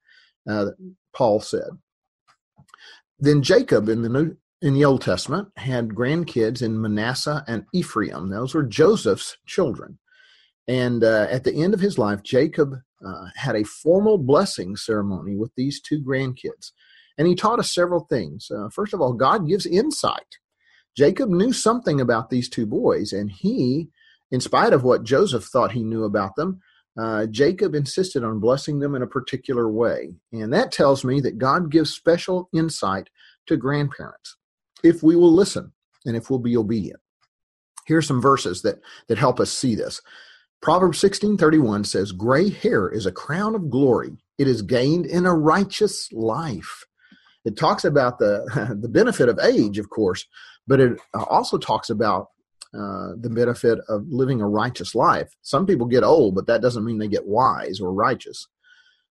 uh, 0.49 0.67
Paul 1.13 1.41
said. 1.41 1.69
Then 3.19 3.41
Jacob 3.41 3.89
in 3.89 4.01
the 4.01 4.09
New 4.09 4.37
in 4.61 4.73
the 4.73 4.83
Old 4.83 5.01
Testament 5.01 5.47
had 5.55 5.89
grandkids 5.89 6.61
in 6.61 6.81
Manasseh 6.81 7.45
and 7.47 7.65
Ephraim. 7.73 8.29
Those 8.29 8.53
were 8.53 8.63
Joseph's 8.63 9.37
children. 9.45 9.97
And 10.67 11.03
uh, 11.03 11.27
at 11.29 11.43
the 11.43 11.53
end 11.53 11.73
of 11.73 11.79
his 11.79 11.97
life, 11.97 12.21
Jacob 12.23 12.75
uh, 13.05 13.25
had 13.35 13.55
a 13.55 13.63
formal 13.63 14.17
blessing 14.17 14.75
ceremony 14.75 15.35
with 15.35 15.51
these 15.55 15.81
two 15.81 16.01
grandkids. 16.01 16.71
And 17.17 17.27
he 17.27 17.35
taught 17.35 17.59
us 17.59 17.73
several 17.73 18.05
things. 18.05 18.49
Uh, 18.49 18.69
first 18.69 18.93
of 18.93 19.01
all, 19.01 19.13
God 19.13 19.47
gives 19.47 19.65
insight. 19.65 20.37
Jacob 20.95 21.29
knew 21.29 21.53
something 21.53 22.01
about 22.01 22.29
these 22.29 22.49
two 22.49 22.65
boys, 22.65 23.13
and 23.13 23.31
he, 23.31 23.89
in 24.31 24.41
spite 24.41 24.73
of 24.73 24.83
what 24.83 25.03
Joseph 25.03 25.45
thought 25.45 25.71
he 25.71 25.83
knew 25.83 26.03
about 26.03 26.35
them, 26.35 26.61
uh, 26.99 27.25
Jacob 27.27 27.75
insisted 27.75 28.23
on 28.23 28.39
blessing 28.39 28.79
them 28.79 28.95
in 28.95 29.01
a 29.01 29.07
particular 29.07 29.69
way. 29.69 30.13
And 30.33 30.51
that 30.53 30.71
tells 30.71 31.05
me 31.05 31.21
that 31.21 31.37
God 31.37 31.71
gives 31.71 31.93
special 31.93 32.49
insight 32.53 33.09
to 33.47 33.55
grandparents 33.55 34.35
if 34.83 35.01
we 35.03 35.15
will 35.15 35.31
listen 35.31 35.71
and 36.05 36.15
if 36.15 36.29
we'll 36.29 36.39
be 36.39 36.57
obedient. 36.57 36.99
Here 37.85 37.97
are 37.97 38.01
some 38.01 38.21
verses 38.21 38.61
that, 38.63 38.79
that 39.07 39.17
help 39.17 39.39
us 39.39 39.51
see 39.51 39.75
this. 39.75 40.01
Proverbs 40.61 40.99
16:31 40.99 41.85
says, 41.85 42.11
"Gray 42.11 42.49
hair 42.49 42.89
is 42.89 43.05
a 43.05 43.11
crown 43.11 43.55
of 43.55 43.69
glory. 43.69 44.17
It 44.37 44.47
is 44.47 44.61
gained 44.61 45.05
in 45.05 45.25
a 45.25 45.33
righteous 45.35 46.11
life." 46.11 46.85
It 47.45 47.57
talks 47.57 47.85
about 47.85 48.19
the 48.19 48.77
the 48.81 48.89
benefit 48.89 49.29
of 49.29 49.39
age, 49.39 49.79
of 49.79 49.89
course, 49.89 50.25
but 50.67 50.79
it 50.79 50.99
also 51.13 51.57
talks 51.57 51.89
about 51.89 52.27
uh, 52.73 53.13
the 53.19 53.31
benefit 53.31 53.79
of 53.89 54.05
living 54.09 54.41
a 54.41 54.47
righteous 54.47 54.93
life. 54.93 55.35
Some 55.41 55.65
people 55.65 55.87
get 55.87 56.03
old, 56.03 56.35
but 56.35 56.45
that 56.47 56.61
doesn't 56.61 56.85
mean 56.85 56.99
they 56.99 57.07
get 57.07 57.25
wise 57.25 57.79
or 57.79 57.91
righteous. 57.91 58.47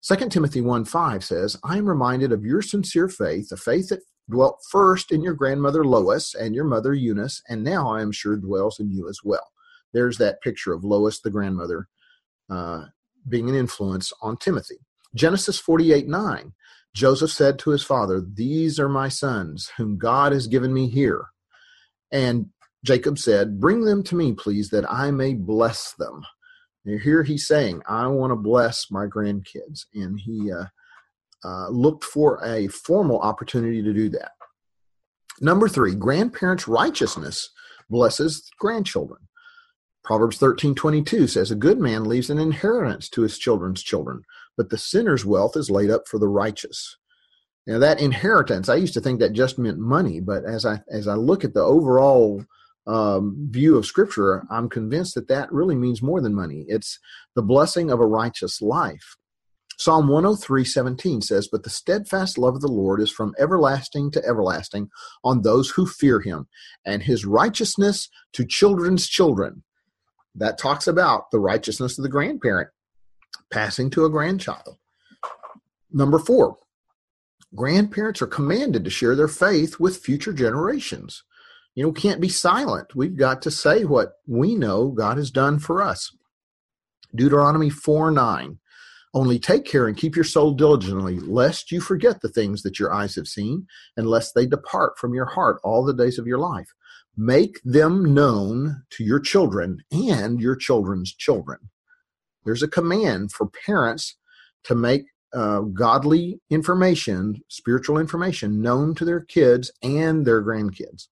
2 0.04 0.30
Timothy 0.30 0.62
1 0.62 0.86
5 0.86 1.24
says, 1.24 1.58
I 1.64 1.78
am 1.78 1.86
reminded 1.86 2.32
of 2.32 2.46
your 2.46 2.62
sincere 2.62 3.10
faith, 3.10 3.52
a 3.52 3.58
faith 3.58 3.90
that 3.90 4.00
dwelt 4.30 4.60
first 4.70 5.12
in 5.12 5.22
your 5.22 5.34
grandmother 5.34 5.84
Lois 5.84 6.34
and 6.34 6.56
your 6.56 6.64
mother 6.64 6.94
Eunice, 6.94 7.42
and 7.50 7.64
now 7.64 7.90
I 7.90 8.02
am 8.02 8.12
sure 8.12 8.38
dwells 8.38 8.80
in 8.80 8.90
you 8.90 9.10
as 9.10 9.20
well. 9.24 9.48
There's 9.94 10.18
that 10.18 10.42
picture 10.42 10.74
of 10.74 10.84
Lois, 10.84 11.20
the 11.20 11.30
grandmother, 11.30 11.88
uh, 12.50 12.86
being 13.28 13.50
an 13.50 13.56
influence 13.56 14.12
on 14.22 14.38
Timothy. 14.38 14.80
Genesis 15.16 15.60
48 15.60 16.08
9. 16.08 16.54
Joseph 16.94 17.32
said 17.32 17.58
to 17.60 17.70
his 17.70 17.84
father, 17.84 18.22
These 18.22 18.80
are 18.80 18.90
my 18.90 19.08
sons, 19.08 19.72
whom 19.78 19.98
God 19.98 20.34
has 20.34 20.48
given 20.48 20.74
me 20.74 20.90
here. 20.90 21.26
And 22.12 22.48
Jacob 22.84 23.18
said, 23.18 23.60
Bring 23.60 23.84
them 23.84 24.04
to 24.04 24.16
me, 24.16 24.34
please, 24.34 24.70
that 24.70 24.92
I 24.92 25.12
may 25.12 25.34
bless 25.34 25.94
them. 25.94 26.24
And 26.86 27.00
here 27.00 27.24
he's 27.24 27.48
saying, 27.48 27.82
I 27.88 28.08
want 28.08 28.32
to 28.32 28.36
bless 28.36 28.90
my 28.90 29.06
grandkids. 29.06 29.86
And 29.94 30.20
he 30.20 30.52
uh, 30.52 30.66
uh, 31.44 31.70
looked 31.70 32.04
for 32.04 32.44
a 32.44 32.68
formal 32.68 33.20
opportunity 33.20 33.82
to 33.84 33.94
do 33.94 34.10
that. 34.10 34.32
Number 35.40 35.70
three, 35.70 35.96
grandparents' 35.96 36.68
righteousness 36.68 37.50
blesses 37.90 38.50
grandchildren. 38.60 39.22
Proverbs 40.04 40.38
13:22 40.40 41.28
says 41.28 41.52
a 41.52 41.56
good 41.56 41.80
man 41.80 42.06
leaves 42.06 42.30
an 42.30 42.40
inheritance 42.40 43.08
to 43.10 43.22
his 43.22 43.38
children's 43.38 43.84
children, 43.84 44.24
but 44.58 44.70
the 44.70 44.78
sinner's 44.78 45.26
wealth 45.26 45.56
is 45.56 45.70
laid 45.70 45.92
up 45.92 46.08
for 46.08 46.18
the 46.18 46.28
righteous. 46.28 46.98
Now 47.68 47.78
that 47.80 48.02
inheritance, 48.02 48.68
I 48.68 48.76
used 48.76 48.96
to 48.96 49.02
think 49.02 49.20
that 49.20 49.34
just 49.34 49.60
meant 49.60 49.78
money, 49.78 50.20
but 50.20 50.44
as 50.44 50.66
I 50.66 50.82
as 50.90 51.08
I 51.08 51.14
look 51.14 51.44
at 51.44 51.54
the 51.54 51.64
overall 51.64 52.44
um, 52.88 53.48
view 53.52 53.78
of 53.78 53.86
Scripture, 53.86 54.44
I'm 54.50 54.70
convinced 54.70 55.14
that 55.16 55.28
that 55.28 55.52
really 55.52 55.76
means 55.76 56.02
more 56.02 56.20
than 56.20 56.34
money. 56.34 56.66
It's 56.68 56.98
the 57.36 57.44
blessing 57.44 57.92
of 57.92 58.00
a 58.00 58.08
righteous 58.08 58.60
life. 58.60 59.18
Psalm 59.78 60.08
103:17 60.08 61.22
says, 61.22 61.48
"But 61.48 61.62
the 61.62 61.70
steadfast 61.70 62.40
love 62.40 62.56
of 62.56 62.62
the 62.62 62.68
Lord 62.68 63.02
is 63.02 63.12
from 63.12 63.36
everlasting 63.38 64.10
to 64.12 64.26
everlasting 64.26 64.90
on 65.24 65.42
those 65.42 65.72
who 65.72 65.86
fear 65.86 66.22
him, 66.22 66.48
and 66.84 67.04
his 67.04 67.24
righteousness 67.24 68.10
to 68.34 68.46
children's 68.46 69.08
children." 69.08 69.64
That 70.36 70.58
talks 70.58 70.88
about 70.88 71.32
the 71.32 71.40
righteousness 71.40 71.98
of 71.98 72.04
the 72.04 72.10
grandparent 72.10 72.70
passing 73.52 73.90
to 73.92 74.06
a 74.06 74.10
grandchild. 74.10 74.78
Number 75.92 76.20
4, 76.20 76.56
grandparents 77.56 78.22
are 78.22 78.28
commanded 78.28 78.86
to 78.86 78.90
share 78.90 79.16
their 79.16 79.28
faith 79.28 79.80
with 79.80 79.98
future 79.98 80.34
generations. 80.34 81.24
You 81.76 81.84
know, 81.84 81.92
can't 81.92 82.22
be 82.22 82.30
silent. 82.30 82.96
We've 82.96 83.16
got 83.16 83.42
to 83.44 83.52
say 83.52 83.84
what 83.84 84.14
we 84.28 84.56
know 84.56 84.90
God 84.90 85.18
has 85.18 85.32
done 85.32 85.60
for 85.60 85.82
us. 85.82 86.16
Deuteronomy 87.14 87.70
4 87.70 88.12
9. 88.12 88.60
Only 89.14 89.40
take 89.40 89.66
care 89.66 89.88
and 89.88 89.98
keep 89.98 90.16
your 90.16 90.24
soul 90.24 90.54
diligently, 90.54 91.20
lest 91.20 91.72
you 91.72 91.82
forget 91.82 92.22
the 92.22 92.30
things 92.30 92.64
that 92.64 92.80
your 92.80 92.94
eyes 92.94 93.16
have 93.16 93.28
seen, 93.28 93.68
and 93.98 94.08
lest 94.08 94.34
they 94.34 94.46
depart 94.46 94.98
from 94.98 95.14
your 95.14 95.26
heart 95.26 95.60
all 95.64 95.84
the 95.84 95.94
days 95.94 96.18
of 96.18 96.28
your 96.28 96.40
life. 96.40 96.70
Make 97.18 97.60
them 97.64 98.14
known 98.14 98.84
to 98.92 99.04
your 99.04 99.20
children 99.20 99.84
and 99.92 100.40
your 100.40 100.56
children's 100.56 101.14
children. 101.14 101.70
There's 102.46 102.64
a 102.64 102.68
command 102.68 103.32
for 103.32 103.48
parents 103.66 104.16
to 104.64 104.76
make 104.76 105.06
uh, 105.34 105.62
godly 105.62 106.40
information, 106.50 107.42
spiritual 107.48 107.98
information, 107.98 108.62
known 108.62 108.96
to 108.96 109.06
their 109.06 109.22
kids 109.22 109.72
and 109.82 110.26
their 110.26 110.44
grandkids. 110.44 111.08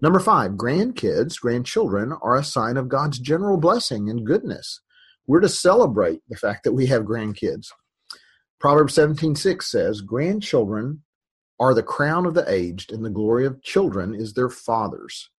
Number 0.00 0.20
five, 0.20 0.52
grandkids, 0.52 1.40
grandchildren 1.40 2.12
are 2.22 2.36
a 2.36 2.44
sign 2.44 2.76
of 2.76 2.88
God's 2.88 3.18
general 3.18 3.56
blessing 3.56 4.10
and 4.10 4.26
goodness. 4.26 4.80
We're 5.26 5.40
to 5.40 5.48
celebrate 5.48 6.20
the 6.28 6.36
fact 6.36 6.64
that 6.64 6.72
we 6.72 6.86
have 6.86 7.04
grandkids. 7.04 7.68
Proverbs 8.60 8.94
17:6 8.94 9.70
says, 9.70 10.00
"Grandchildren 10.00 11.02
are 11.58 11.74
the 11.74 11.82
crown 11.82 12.26
of 12.26 12.34
the 12.34 12.44
aged, 12.50 12.92
and 12.92 13.04
the 13.04 13.10
glory 13.10 13.46
of 13.46 13.62
children 13.62 14.14
is 14.14 14.32
their 14.32 14.50
fathers." 14.50 15.30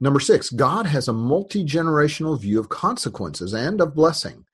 Number 0.00 0.20
6, 0.20 0.50
God 0.50 0.86
has 0.86 1.06
a 1.06 1.12
multi-generational 1.12 2.38
view 2.38 2.58
of 2.58 2.68
consequences 2.68 3.54
and 3.54 3.80
of 3.80 3.94
blessing. 3.94 4.44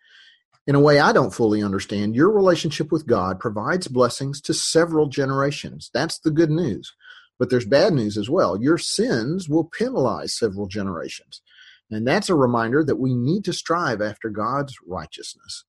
In 0.67 0.75
a 0.75 0.81
way 0.81 1.01
I 1.01 1.13
don't 1.13 1.35
fully 1.35 1.63
understand, 1.63 2.15
your 2.15 2.31
relationship 2.31 2.93
with 2.93 3.07
God 3.07 3.41
provides 3.41 3.89
blessings 3.89 4.41
to 4.43 4.55
several 4.55 5.09
generations. 5.09 5.91
That's 5.93 6.19
the 6.19 6.31
good 6.31 6.51
news. 6.51 6.95
But 7.39 7.49
there's 7.49 7.65
bad 7.65 7.95
news 7.95 8.19
as 8.19 8.29
well. 8.29 8.61
Your 8.61 8.77
sins 8.77 9.49
will 9.49 9.65
penalize 9.65 10.37
several 10.37 10.67
generations. 10.67 11.41
And 11.91 12.07
that's 12.07 12.29
a 12.29 12.35
reminder 12.35 12.85
that 12.85 13.01
we 13.01 13.15
need 13.15 13.45
to 13.47 13.55
strive 13.55 14.03
after 14.03 14.29
God's 14.29 14.77
righteousness. 14.87 15.65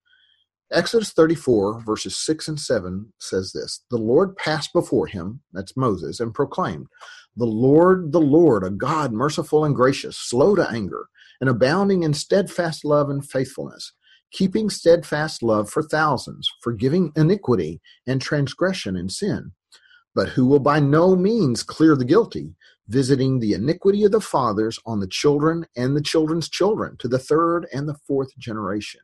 Exodus 0.72 1.12
34, 1.12 1.82
verses 1.82 2.18
6 2.18 2.48
and 2.48 2.60
7 2.60 3.14
says 3.20 3.52
this 3.52 3.84
The 3.90 3.98
Lord 3.98 4.36
passed 4.38 4.74
before 4.74 5.08
him, 5.08 5.42
that's 5.52 5.76
Moses, 5.76 6.20
and 6.20 6.34
proclaimed, 6.34 6.88
The 7.36 7.46
Lord, 7.46 8.12
the 8.12 8.22
Lord, 8.22 8.64
a 8.64 8.70
God 8.70 9.12
merciful 9.12 9.66
and 9.66 9.76
gracious, 9.76 10.18
slow 10.18 10.56
to 10.56 10.70
anger, 10.70 11.08
and 11.40 11.50
abounding 11.50 12.04
in 12.04 12.14
steadfast 12.14 12.86
love 12.86 13.10
and 13.10 13.28
faithfulness, 13.28 13.94
keeping 14.32 14.70
steadfast 14.70 15.44
love 15.44 15.70
for 15.70 15.84
thousands, 15.84 16.50
forgiving 16.62 17.12
iniquity 17.16 17.82
and 18.08 18.22
transgression 18.22 18.96
and 18.96 19.12
sin 19.12 19.52
but 20.16 20.30
who 20.30 20.46
will 20.46 20.60
by 20.60 20.80
no 20.80 21.16
means 21.16 21.64
clear 21.64 21.96
the 21.96 22.06
guilty, 22.06 22.56
visiting 22.88 23.40
the 23.40 23.54
iniquity 23.54 24.04
of 24.04 24.12
the 24.12 24.22
fathers 24.22 24.80
on 24.86 25.00
the 25.00 25.08
children 25.08 25.66
and 25.76 25.96
the 25.96 26.02
children's 26.02 26.50
children 26.50 26.98
to 27.00 27.08
the 27.08 27.20
third 27.20 27.68
and 27.74 27.88
the 27.88 27.98
fourth 28.08 28.38
generation. 28.38 29.02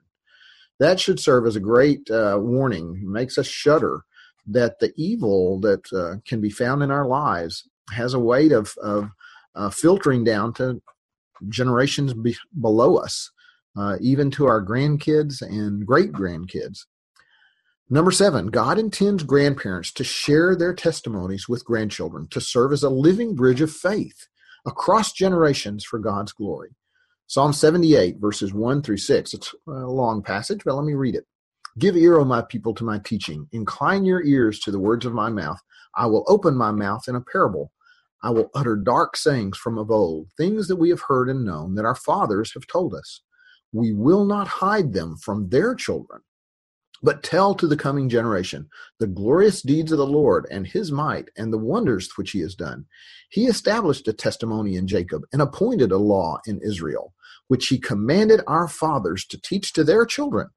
That 0.79 0.99
should 0.99 1.19
serve 1.19 1.47
as 1.47 1.55
a 1.55 1.61
great 1.61 2.09
uh, 2.09 2.37
warning, 2.39 2.99
it 3.01 3.07
makes 3.07 3.37
us 3.37 3.47
shudder 3.47 4.03
that 4.47 4.79
the 4.79 4.93
evil 4.95 5.59
that 5.61 5.91
uh, 5.91 6.19
can 6.25 6.39
be 6.39 6.49
found 6.49 6.81
in 6.83 6.91
our 6.91 7.05
lives 7.05 7.67
has 7.91 8.13
a 8.13 8.19
weight 8.19 8.51
of, 8.51 8.73
of 8.81 9.09
uh, 9.55 9.69
filtering 9.69 10.23
down 10.23 10.53
to 10.53 10.81
generations 11.49 12.13
be- 12.13 12.37
below 12.59 12.97
us, 12.97 13.31
uh, 13.77 13.97
even 13.99 14.31
to 14.31 14.45
our 14.45 14.63
grandkids 14.63 15.41
and 15.41 15.85
great 15.85 16.11
grandkids. 16.11 16.85
Number 17.89 18.11
seven, 18.11 18.47
God 18.47 18.77
intends 18.77 19.23
grandparents 19.23 19.91
to 19.93 20.03
share 20.03 20.55
their 20.55 20.73
testimonies 20.73 21.47
with 21.47 21.65
grandchildren 21.65 22.27
to 22.31 22.41
serve 22.41 22.73
as 22.73 22.83
a 22.83 22.89
living 22.89 23.33
bridge 23.33 23.61
of 23.61 23.71
faith 23.71 24.27
across 24.65 25.13
generations 25.13 25.85
for 25.85 25.97
God's 25.97 26.33
glory. 26.33 26.75
Psalm 27.27 27.53
78, 27.53 28.17
verses 28.19 28.53
1 28.53 28.83
through 28.83 28.97
6. 28.97 29.33
It's 29.33 29.55
a 29.67 29.71
long 29.71 30.23
passage, 30.23 30.61
but 30.65 30.75
let 30.75 30.85
me 30.85 30.95
read 30.95 31.15
it. 31.15 31.25
Give 31.79 31.97
ear, 31.97 32.19
O 32.19 32.25
my 32.25 32.41
people, 32.43 32.73
to 32.75 32.85
my 32.85 32.99
teaching. 32.99 33.47
Incline 33.53 34.05
your 34.05 34.23
ears 34.23 34.59
to 34.61 34.71
the 34.71 34.79
words 34.79 35.05
of 35.05 35.13
my 35.13 35.29
mouth. 35.29 35.59
I 35.95 36.07
will 36.07 36.25
open 36.27 36.55
my 36.55 36.71
mouth 36.71 37.07
in 37.07 37.15
a 37.15 37.21
parable. 37.21 37.73
I 38.23 38.31
will 38.31 38.51
utter 38.55 38.75
dark 38.77 39.17
sayings 39.17 39.57
from 39.57 39.77
of 39.77 39.91
old, 39.91 40.29
things 40.37 40.67
that 40.69 40.77
we 40.77 40.89
have 40.89 41.03
heard 41.07 41.29
and 41.29 41.45
known 41.45 41.75
that 41.75 41.85
our 41.85 41.95
fathers 41.95 42.53
have 42.53 42.67
told 42.67 42.95
us. 42.95 43.21
We 43.73 43.93
will 43.93 44.25
not 44.25 44.47
hide 44.47 44.93
them 44.93 45.17
from 45.17 45.49
their 45.49 45.75
children 45.75 46.21
But 47.03 47.23
tell 47.23 47.55
to 47.55 47.67
the 47.67 47.77
coming 47.77 48.09
generation 48.09 48.69
the 48.99 49.07
glorious 49.07 49.61
deeds 49.61 49.93
of 49.93 49.99
the 49.99 50.07
Lord 50.07 50.47
and 50.51 50.67
his 50.67 50.91
might 50.91 51.29
and 51.37 51.53
the 51.53 51.57
wonders 51.59 52.11
which 52.17 52.31
he 52.31 52.41
has 52.41 52.55
done. 52.55 52.87
He 53.29 53.45
established 53.47 54.07
a 54.09 54.13
testimony 54.13 54.75
in 54.75 54.87
Jacob 54.87 55.23
and 55.33 55.41
appointed 55.41 55.93
a 55.93 55.97
law 55.97 56.39
in 56.47 56.59
Israel, 56.61 57.13
which 57.47 57.67
he 57.67 57.77
commanded 57.77 58.41
our 58.47 58.67
fathers 58.67 59.25
to 59.25 59.41
teach 59.41 59.73
to 59.73 59.83
their 59.83 60.05
children, 60.05 60.49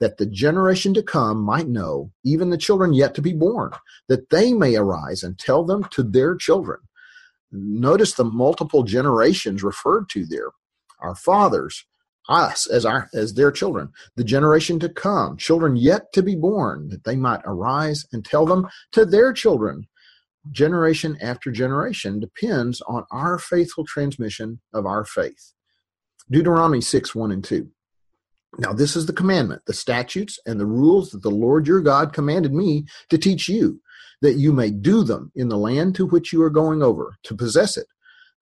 that 0.00 0.18
the 0.18 0.26
generation 0.26 0.92
to 0.94 1.02
come 1.02 1.42
might 1.42 1.68
know, 1.68 2.10
even 2.24 2.50
the 2.50 2.58
children 2.58 2.92
yet 2.92 3.14
to 3.14 3.22
be 3.22 3.32
born, 3.32 3.70
that 4.08 4.30
they 4.30 4.52
may 4.52 4.76
arise 4.76 5.22
and 5.22 5.38
tell 5.38 5.64
them 5.64 5.84
to 5.90 6.02
their 6.02 6.34
children. 6.36 6.80
Notice 7.52 8.14
the 8.14 8.24
multiple 8.24 8.82
generations 8.82 9.62
referred 9.62 10.08
to 10.10 10.26
there. 10.26 10.50
Our 11.00 11.14
fathers, 11.14 11.84
us 12.28 12.66
as 12.66 12.86
our 12.86 13.08
as 13.12 13.34
their 13.34 13.52
children 13.52 13.92
the 14.16 14.24
generation 14.24 14.78
to 14.78 14.88
come 14.88 15.36
children 15.36 15.76
yet 15.76 16.12
to 16.12 16.22
be 16.22 16.34
born 16.34 16.88
that 16.88 17.04
they 17.04 17.16
might 17.16 17.42
arise 17.44 18.06
and 18.12 18.24
tell 18.24 18.46
them 18.46 18.66
to 18.92 19.04
their 19.04 19.32
children 19.32 19.86
generation 20.50 21.18
after 21.20 21.50
generation 21.50 22.18
depends 22.18 22.80
on 22.82 23.04
our 23.10 23.38
faithful 23.38 23.84
transmission 23.84 24.58
of 24.72 24.86
our 24.86 25.04
faith 25.04 25.52
deuteronomy 26.30 26.80
6 26.80 27.14
1 27.14 27.32
and 27.32 27.44
2 27.44 27.68
now 28.58 28.72
this 28.72 28.96
is 28.96 29.06
the 29.06 29.12
commandment 29.12 29.62
the 29.66 29.72
statutes 29.72 30.38
and 30.46 30.58
the 30.58 30.66
rules 30.66 31.10
that 31.10 31.22
the 31.22 31.30
lord 31.30 31.66
your 31.66 31.80
god 31.80 32.12
commanded 32.12 32.52
me 32.52 32.84
to 33.08 33.18
teach 33.18 33.48
you 33.48 33.80
that 34.22 34.34
you 34.34 34.52
may 34.52 34.70
do 34.70 35.04
them 35.04 35.30
in 35.34 35.48
the 35.48 35.58
land 35.58 35.94
to 35.94 36.06
which 36.06 36.32
you 36.32 36.42
are 36.42 36.50
going 36.50 36.82
over 36.82 37.16
to 37.22 37.34
possess 37.34 37.76
it 37.76 37.86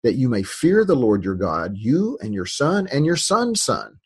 that 0.02 0.14
you 0.14 0.28
may 0.28 0.42
fear 0.42 0.84
the 0.84 0.96
Lord 0.96 1.24
your 1.24 1.34
God, 1.34 1.76
you 1.76 2.18
and 2.20 2.34
your 2.34 2.46
son 2.46 2.88
and 2.92 3.06
your 3.06 3.16
son's 3.16 3.62
son, 3.62 3.98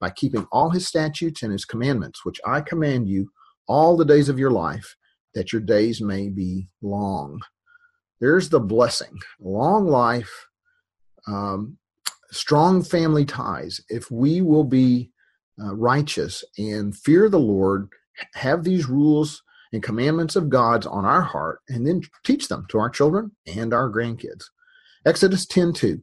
by 0.00 0.10
keeping 0.10 0.46
all 0.50 0.70
his 0.70 0.88
statutes 0.88 1.42
and 1.42 1.52
his 1.52 1.64
commandments, 1.64 2.24
which 2.24 2.40
I 2.44 2.60
command 2.60 3.08
you 3.08 3.30
all 3.68 3.96
the 3.96 4.04
days 4.04 4.28
of 4.28 4.38
your 4.38 4.50
life, 4.50 4.96
that 5.34 5.52
your 5.52 5.62
days 5.62 6.00
may 6.00 6.28
be 6.28 6.68
long. 6.80 7.40
There's 8.20 8.48
the 8.48 8.60
blessing 8.60 9.18
long 9.40 9.86
life, 9.86 10.46
um, 11.26 11.78
strong 12.32 12.82
family 12.82 13.24
ties. 13.24 13.80
If 13.88 14.10
we 14.10 14.40
will 14.40 14.64
be 14.64 15.10
uh, 15.62 15.74
righteous 15.74 16.42
and 16.58 16.96
fear 16.96 17.28
the 17.28 17.38
Lord, 17.38 17.88
have 18.34 18.64
these 18.64 18.88
rules 18.88 19.42
and 19.72 19.82
commandments 19.82 20.36
of 20.36 20.48
God's 20.50 20.86
on 20.86 21.04
our 21.04 21.22
heart, 21.22 21.60
and 21.68 21.86
then 21.86 22.02
teach 22.24 22.48
them 22.48 22.66
to 22.68 22.78
our 22.78 22.90
children 22.90 23.32
and 23.46 23.72
our 23.72 23.90
grandkids. 23.90 24.44
Exodus 25.06 25.46
10 25.46 25.72
2, 25.72 26.00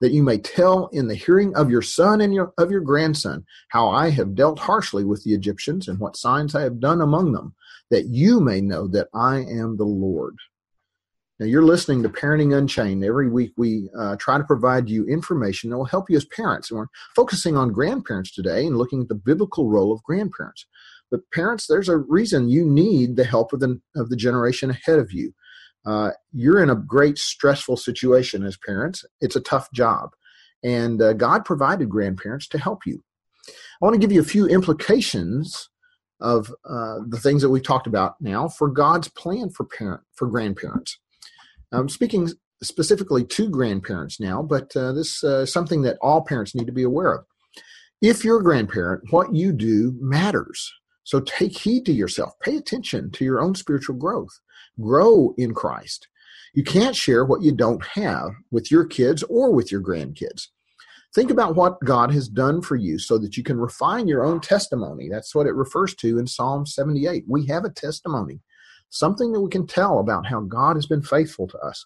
that 0.00 0.12
you 0.12 0.22
may 0.22 0.38
tell 0.38 0.88
in 0.92 1.08
the 1.08 1.14
hearing 1.14 1.54
of 1.56 1.70
your 1.70 1.82
son 1.82 2.20
and 2.20 2.32
your, 2.32 2.52
of 2.58 2.70
your 2.70 2.80
grandson 2.80 3.44
how 3.68 3.88
I 3.88 4.10
have 4.10 4.34
dealt 4.34 4.58
harshly 4.58 5.04
with 5.04 5.24
the 5.24 5.34
Egyptians 5.34 5.88
and 5.88 5.98
what 5.98 6.16
signs 6.16 6.54
I 6.54 6.62
have 6.62 6.80
done 6.80 7.00
among 7.00 7.32
them, 7.32 7.54
that 7.90 8.06
you 8.06 8.40
may 8.40 8.60
know 8.60 8.86
that 8.88 9.08
I 9.14 9.38
am 9.38 9.76
the 9.76 9.84
Lord. 9.84 10.36
Now, 11.38 11.46
you're 11.46 11.62
listening 11.62 12.02
to 12.02 12.08
Parenting 12.08 12.56
Unchained. 12.56 13.04
Every 13.04 13.28
week, 13.28 13.52
we 13.56 13.88
uh, 13.96 14.16
try 14.16 14.38
to 14.38 14.44
provide 14.44 14.88
you 14.88 15.06
information 15.06 15.70
that 15.70 15.76
will 15.76 15.84
help 15.84 16.10
you 16.10 16.16
as 16.16 16.24
parents. 16.24 16.70
And 16.70 16.78
we're 16.78 16.86
focusing 17.14 17.56
on 17.56 17.72
grandparents 17.72 18.34
today 18.34 18.66
and 18.66 18.76
looking 18.76 19.02
at 19.02 19.08
the 19.08 19.14
biblical 19.14 19.68
role 19.68 19.92
of 19.92 20.02
grandparents. 20.02 20.66
But, 21.10 21.30
parents, 21.32 21.66
there's 21.66 21.88
a 21.88 21.96
reason 21.96 22.48
you 22.48 22.64
need 22.64 23.16
the 23.16 23.24
help 23.24 23.52
of 23.52 23.60
the, 23.60 23.80
of 23.94 24.10
the 24.10 24.16
generation 24.16 24.70
ahead 24.70 24.98
of 24.98 25.12
you 25.12 25.32
uh, 25.88 26.10
you're 26.32 26.62
in 26.62 26.68
a 26.68 26.76
great 26.76 27.18
stressful 27.18 27.76
situation 27.76 28.44
as 28.44 28.58
parents. 28.58 29.06
It's 29.22 29.36
a 29.36 29.40
tough 29.40 29.72
job. 29.72 30.10
And 30.62 31.00
uh, 31.00 31.14
God 31.14 31.46
provided 31.46 31.88
grandparents 31.88 32.46
to 32.48 32.58
help 32.58 32.84
you. 32.84 33.02
I 33.48 33.84
want 33.84 33.94
to 33.94 34.00
give 34.00 34.12
you 34.12 34.20
a 34.20 34.24
few 34.24 34.46
implications 34.46 35.70
of 36.20 36.52
uh, 36.68 36.98
the 37.08 37.18
things 37.18 37.40
that 37.42 37.48
we've 37.48 37.62
talked 37.62 37.86
about 37.86 38.16
now 38.20 38.48
for 38.48 38.68
God's 38.68 39.08
plan 39.08 39.48
for 39.48 39.64
parent 39.64 40.02
for 40.14 40.26
grandparents. 40.26 40.98
I'm 41.72 41.88
speaking 41.88 42.30
specifically 42.62 43.24
to 43.24 43.48
grandparents 43.48 44.18
now, 44.20 44.42
but 44.42 44.74
uh, 44.76 44.92
this 44.92 45.22
uh, 45.22 45.40
is 45.40 45.52
something 45.52 45.82
that 45.82 45.98
all 46.00 46.22
parents 46.22 46.54
need 46.54 46.66
to 46.66 46.72
be 46.72 46.82
aware 46.82 47.12
of. 47.12 47.24
If 48.00 48.24
you're 48.24 48.40
a 48.40 48.44
grandparent, 48.44 49.04
what 49.10 49.34
you 49.34 49.52
do 49.52 49.96
matters. 50.00 50.72
So 51.04 51.20
take 51.20 51.56
heed 51.56 51.86
to 51.86 51.92
yourself. 51.92 52.34
Pay 52.40 52.56
attention 52.56 53.10
to 53.12 53.24
your 53.24 53.40
own 53.40 53.54
spiritual 53.54 53.96
growth 53.96 54.40
grow 54.80 55.34
in 55.36 55.54
Christ. 55.54 56.08
You 56.54 56.64
can't 56.64 56.96
share 56.96 57.24
what 57.24 57.42
you 57.42 57.52
don't 57.52 57.84
have 57.94 58.30
with 58.50 58.70
your 58.70 58.84
kids 58.84 59.22
or 59.24 59.52
with 59.52 59.70
your 59.70 59.82
grandkids. 59.82 60.48
Think 61.14 61.30
about 61.30 61.56
what 61.56 61.80
God 61.84 62.12
has 62.12 62.28
done 62.28 62.60
for 62.60 62.76
you 62.76 62.98
so 62.98 63.18
that 63.18 63.36
you 63.36 63.42
can 63.42 63.58
refine 63.58 64.08
your 64.08 64.24
own 64.24 64.40
testimony. 64.40 65.08
That's 65.08 65.34
what 65.34 65.46
it 65.46 65.54
refers 65.54 65.94
to 65.96 66.18
in 66.18 66.26
Psalm 66.26 66.66
78. 66.66 67.24
We 67.26 67.46
have 67.46 67.64
a 67.64 67.70
testimony, 67.70 68.40
something 68.90 69.32
that 69.32 69.40
we 69.40 69.50
can 69.50 69.66
tell 69.66 69.98
about 69.98 70.26
how 70.26 70.40
God 70.40 70.76
has 70.76 70.86
been 70.86 71.02
faithful 71.02 71.46
to 71.48 71.58
us. 71.58 71.84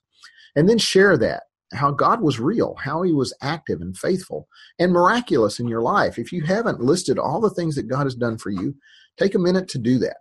And 0.55 0.69
then 0.69 0.79
share 0.79 1.17
that, 1.19 1.45
how 1.73 1.91
God 1.91 2.21
was 2.21 2.41
real, 2.41 2.77
how 2.79 3.03
he 3.03 3.13
was 3.13 3.35
active 3.43 3.81
and 3.81 3.97
faithful 3.97 4.49
and 4.79 4.93
miraculous 4.93 5.59
in 5.59 5.69
your 5.69 5.83
life. 5.83 6.19
If 6.19 6.33
you 6.33 6.43
haven't 6.43 6.81
listed 6.81 7.19
all 7.19 7.41
the 7.41 7.51
things 7.51 7.75
that 7.77 7.89
God 7.89 8.05
has 8.05 8.15
done 8.15 8.39
for 8.39 8.51
you, 8.51 8.75
take 9.19 9.35
a 9.35 9.39
minute 9.39 9.69
to 9.69 9.79
do 9.79 9.99
that 10.01 10.17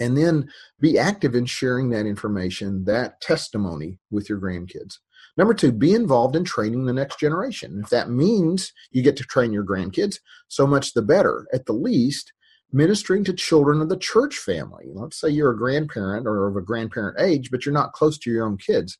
and 0.00 0.16
then 0.16 0.50
be 0.80 0.98
active 0.98 1.34
in 1.34 1.46
sharing 1.46 1.90
that 1.90 2.06
information, 2.06 2.84
that 2.84 3.20
testimony 3.20 3.98
with 4.10 4.28
your 4.28 4.40
grandkids. 4.40 4.98
Number 5.36 5.54
two, 5.54 5.72
be 5.72 5.94
involved 5.94 6.36
in 6.36 6.44
training 6.44 6.84
the 6.84 6.92
next 6.92 7.18
generation. 7.18 7.80
If 7.82 7.90
that 7.90 8.10
means 8.10 8.72
you 8.90 9.02
get 9.02 9.16
to 9.16 9.24
train 9.24 9.52
your 9.52 9.64
grandkids, 9.64 10.18
so 10.48 10.66
much 10.66 10.92
the 10.92 11.02
better. 11.02 11.46
At 11.52 11.66
the 11.66 11.72
least, 11.72 12.32
ministering 12.72 13.24
to 13.24 13.32
children 13.32 13.80
of 13.80 13.88
the 13.88 13.96
church 13.96 14.36
family. 14.36 14.86
Let's 14.92 15.20
say 15.20 15.28
you're 15.28 15.50
a 15.50 15.58
grandparent 15.58 16.26
or 16.26 16.48
of 16.48 16.56
a 16.56 16.62
grandparent 16.62 17.20
age, 17.20 17.50
but 17.50 17.64
you're 17.64 17.74
not 17.74 17.92
close 17.92 18.18
to 18.18 18.30
your 18.30 18.46
own 18.46 18.56
kids. 18.56 18.98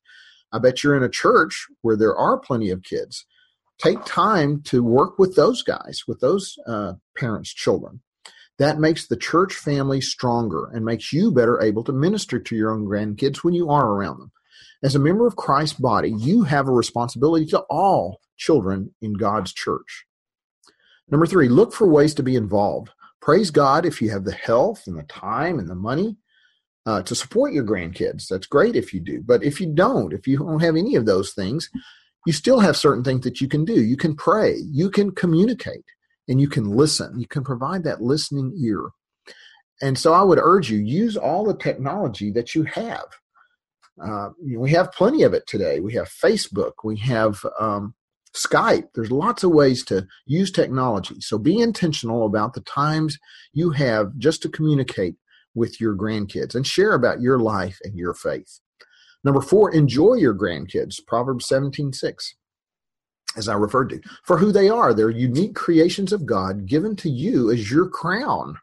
I 0.53 0.59
bet 0.59 0.83
you're 0.83 0.97
in 0.97 1.03
a 1.03 1.09
church 1.09 1.67
where 1.81 1.97
there 1.97 2.15
are 2.15 2.39
plenty 2.39 2.71
of 2.71 2.83
kids. 2.83 3.25
Take 3.79 4.05
time 4.05 4.63
to 4.65 4.83
work 4.83 5.19
with 5.19 5.35
those 5.35 5.63
guys, 5.63 6.03
with 6.07 6.21
those 6.21 6.57
uh, 6.67 6.95
parents' 7.17 7.53
children. 7.53 8.01
That 8.59 8.79
makes 8.79 9.07
the 9.07 9.17
church 9.17 9.55
family 9.55 10.01
stronger 10.01 10.67
and 10.67 10.85
makes 10.85 11.13
you 11.13 11.33
better 11.33 11.61
able 11.61 11.83
to 11.85 11.93
minister 11.93 12.39
to 12.39 12.57
your 12.57 12.71
own 12.71 12.85
grandkids 12.85 13.39
when 13.39 13.55
you 13.55 13.71
are 13.71 13.89
around 13.89 14.21
them. 14.21 14.33
As 14.83 14.95
a 14.95 15.01
member 15.01 15.27
of 15.27 15.37
Christ's 15.37 15.79
body, 15.79 16.13
you 16.17 16.43
have 16.43 16.69
a 16.69 16.73
responsibility 16.73 17.47
to 17.47 17.61
all 17.71 18.21
children 18.37 18.95
in 19.01 19.15
God's 19.15 19.53
church. 19.53 20.05
Number 21.09 21.27
three, 21.27 21.49
look 21.49 21.73
for 21.73 21.89
ways 21.89 22.15
to 22.15 22.23
be 22.23 22.37
involved. 22.37 22.91
Praise 23.23 23.53
God 23.53 23.87
if 23.87 24.03
you 24.03 24.11
have 24.11 24.25
the 24.25 24.33
health 24.33 24.83
and 24.89 24.99
the 24.99 25.05
time 25.05 25.61
and 25.61 25.71
the 25.71 25.77
money 25.77 26.17
uh, 26.87 27.03
to 27.03 27.15
support 27.15 27.53
your 27.53 27.65
grandkids. 27.65 28.27
That's 28.27 28.49
great 28.49 28.75
if 28.75 28.93
you 28.93 28.99
do. 28.99 29.23
But 29.25 29.45
if 29.45 29.61
you 29.61 29.73
don't, 29.73 30.13
if 30.13 30.27
you 30.27 30.39
don't 30.39 30.61
have 30.61 30.75
any 30.75 30.97
of 30.97 31.07
those 31.07 31.33
things, 31.33 31.71
you 32.27 32.33
still 32.33 32.59
have 32.59 32.77
certain 32.77 33.05
things 33.05 33.23
that 33.23 33.41
you 33.41 33.47
can 33.47 33.65
do. 33.65 33.81
You 33.81 33.97
can 33.97 34.17
pray, 34.17 34.57
you 34.69 34.91
can 34.91 35.13
communicate, 35.13 35.85
and 36.27 36.41
you 36.41 36.49
can 36.49 36.69
listen. 36.71 37.19
You 37.19 37.29
can 37.29 37.45
provide 37.45 37.85
that 37.85 38.03
listening 38.03 38.57
ear. 38.61 38.91
And 39.81 39.97
so 39.97 40.13
I 40.13 40.23
would 40.23 40.39
urge 40.41 40.69
you 40.69 40.79
use 40.79 41.17
all 41.17 41.45
the 41.45 41.57
technology 41.57 42.33
that 42.33 42.57
you 42.57 42.65
have. 42.65 43.07
Uh, 44.03 44.31
we 44.43 44.73
have 44.73 44.91
plenty 44.93 45.23
of 45.23 45.33
it 45.33 45.47
today. 45.47 45.79
We 45.79 45.93
have 45.95 46.09
Facebook. 46.09 46.73
We 46.83 46.97
have 46.99 47.45
um, 47.61 47.95
Skype. 48.35 48.89
There's 48.95 49.11
lots 49.11 49.45
of 49.45 49.51
ways 49.51 49.85
to 49.87 50.07
use 50.27 50.51
technology. 50.51 51.21
So 51.21 51.39
be 51.39 51.59
intentional 51.61 52.27
about 52.27 52.55
the 52.55 52.63
times 52.63 53.19
you 53.53 53.71
have 53.71 54.17
just 54.19 54.43
to 54.43 54.49
communicate 54.49 55.17
with 55.55 55.81
your 55.81 55.95
grandkids 55.95 56.55
and 56.55 56.67
share 56.67 56.95
about 56.95 57.21
your 57.21 57.39
life 57.39 57.79
and 57.85 57.97
your 57.97 58.15
faith. 58.15 58.61
Number 59.25 59.41
four, 59.41 59.73
enjoy 59.73 60.15
your 60.15 60.35
grandkids. 60.35 60.97
Proverbs 61.07 61.47
17 61.47 61.93
6 61.93 62.35
as 63.37 63.49
I 63.49 63.55
referred 63.55 63.91
to, 63.91 64.01
for 64.25 64.39
who 64.39 64.53
they 64.53 64.69
are. 64.69 64.93
They're 64.93 65.11
unique 65.11 65.55
creations 65.55 66.13
of 66.13 66.27
God 66.27 66.67
given 66.67 66.97
to 66.97 67.09
you 67.09 67.51
as 67.51 67.71
your 67.71 67.89
crown. 67.89 68.59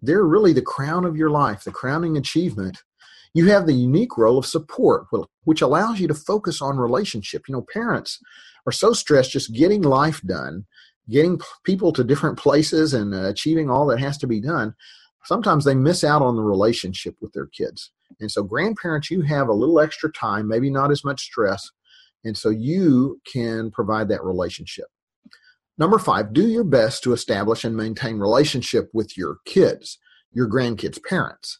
They're 0.00 0.24
really 0.24 0.52
the 0.52 0.62
crown 0.62 1.04
of 1.04 1.16
your 1.16 1.30
life, 1.30 1.64
the 1.64 1.72
crowning 1.72 2.16
achievement. 2.16 2.82
You 3.34 3.48
have 3.48 3.66
the 3.66 3.74
unique 3.74 4.18
role 4.18 4.38
of 4.38 4.46
support, 4.46 5.06
which 5.44 5.62
allows 5.62 6.00
you 6.00 6.08
to 6.08 6.14
focus 6.14 6.60
on 6.60 6.76
relationship. 6.76 7.48
You 7.48 7.54
know, 7.54 7.66
parents 7.72 8.18
are 8.66 8.72
so 8.72 8.92
stressed 8.92 9.32
just 9.32 9.54
getting 9.54 9.82
life 9.82 10.20
done, 10.22 10.66
getting 11.10 11.40
people 11.64 11.92
to 11.92 12.04
different 12.04 12.38
places 12.38 12.94
and 12.94 13.14
uh, 13.14 13.28
achieving 13.28 13.70
all 13.70 13.86
that 13.86 14.00
has 14.00 14.18
to 14.18 14.26
be 14.26 14.40
done. 14.40 14.74
Sometimes 15.24 15.64
they 15.64 15.74
miss 15.74 16.02
out 16.02 16.22
on 16.22 16.36
the 16.36 16.42
relationship 16.42 17.14
with 17.20 17.32
their 17.32 17.46
kids. 17.46 17.92
And 18.20 18.30
so, 18.30 18.42
grandparents, 18.42 19.10
you 19.10 19.22
have 19.22 19.48
a 19.48 19.54
little 19.54 19.80
extra 19.80 20.10
time, 20.12 20.48
maybe 20.48 20.70
not 20.70 20.90
as 20.90 21.04
much 21.04 21.22
stress, 21.22 21.70
and 22.24 22.36
so 22.36 22.50
you 22.50 23.20
can 23.30 23.70
provide 23.70 24.08
that 24.08 24.24
relationship. 24.24 24.86
Number 25.78 25.98
five, 25.98 26.32
do 26.32 26.46
your 26.46 26.64
best 26.64 27.02
to 27.04 27.12
establish 27.12 27.64
and 27.64 27.76
maintain 27.76 28.18
relationship 28.18 28.90
with 28.92 29.16
your 29.16 29.38
kids, 29.44 29.98
your 30.32 30.48
grandkids' 30.48 31.02
parents. 31.02 31.58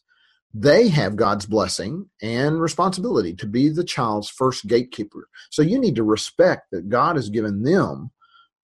They 0.53 0.87
have 0.89 1.15
God's 1.15 1.47
blessing 1.47 2.09
and 2.21 2.61
responsibility 2.61 3.33
to 3.35 3.47
be 3.47 3.69
the 3.69 3.83
child's 3.83 4.29
first 4.29 4.67
gatekeeper. 4.67 5.27
So 5.49 5.63
you 5.63 5.79
need 5.79 5.95
to 5.95 6.03
respect 6.03 6.67
that 6.71 6.89
God 6.89 7.15
has 7.15 7.29
given 7.29 7.63
them 7.63 8.11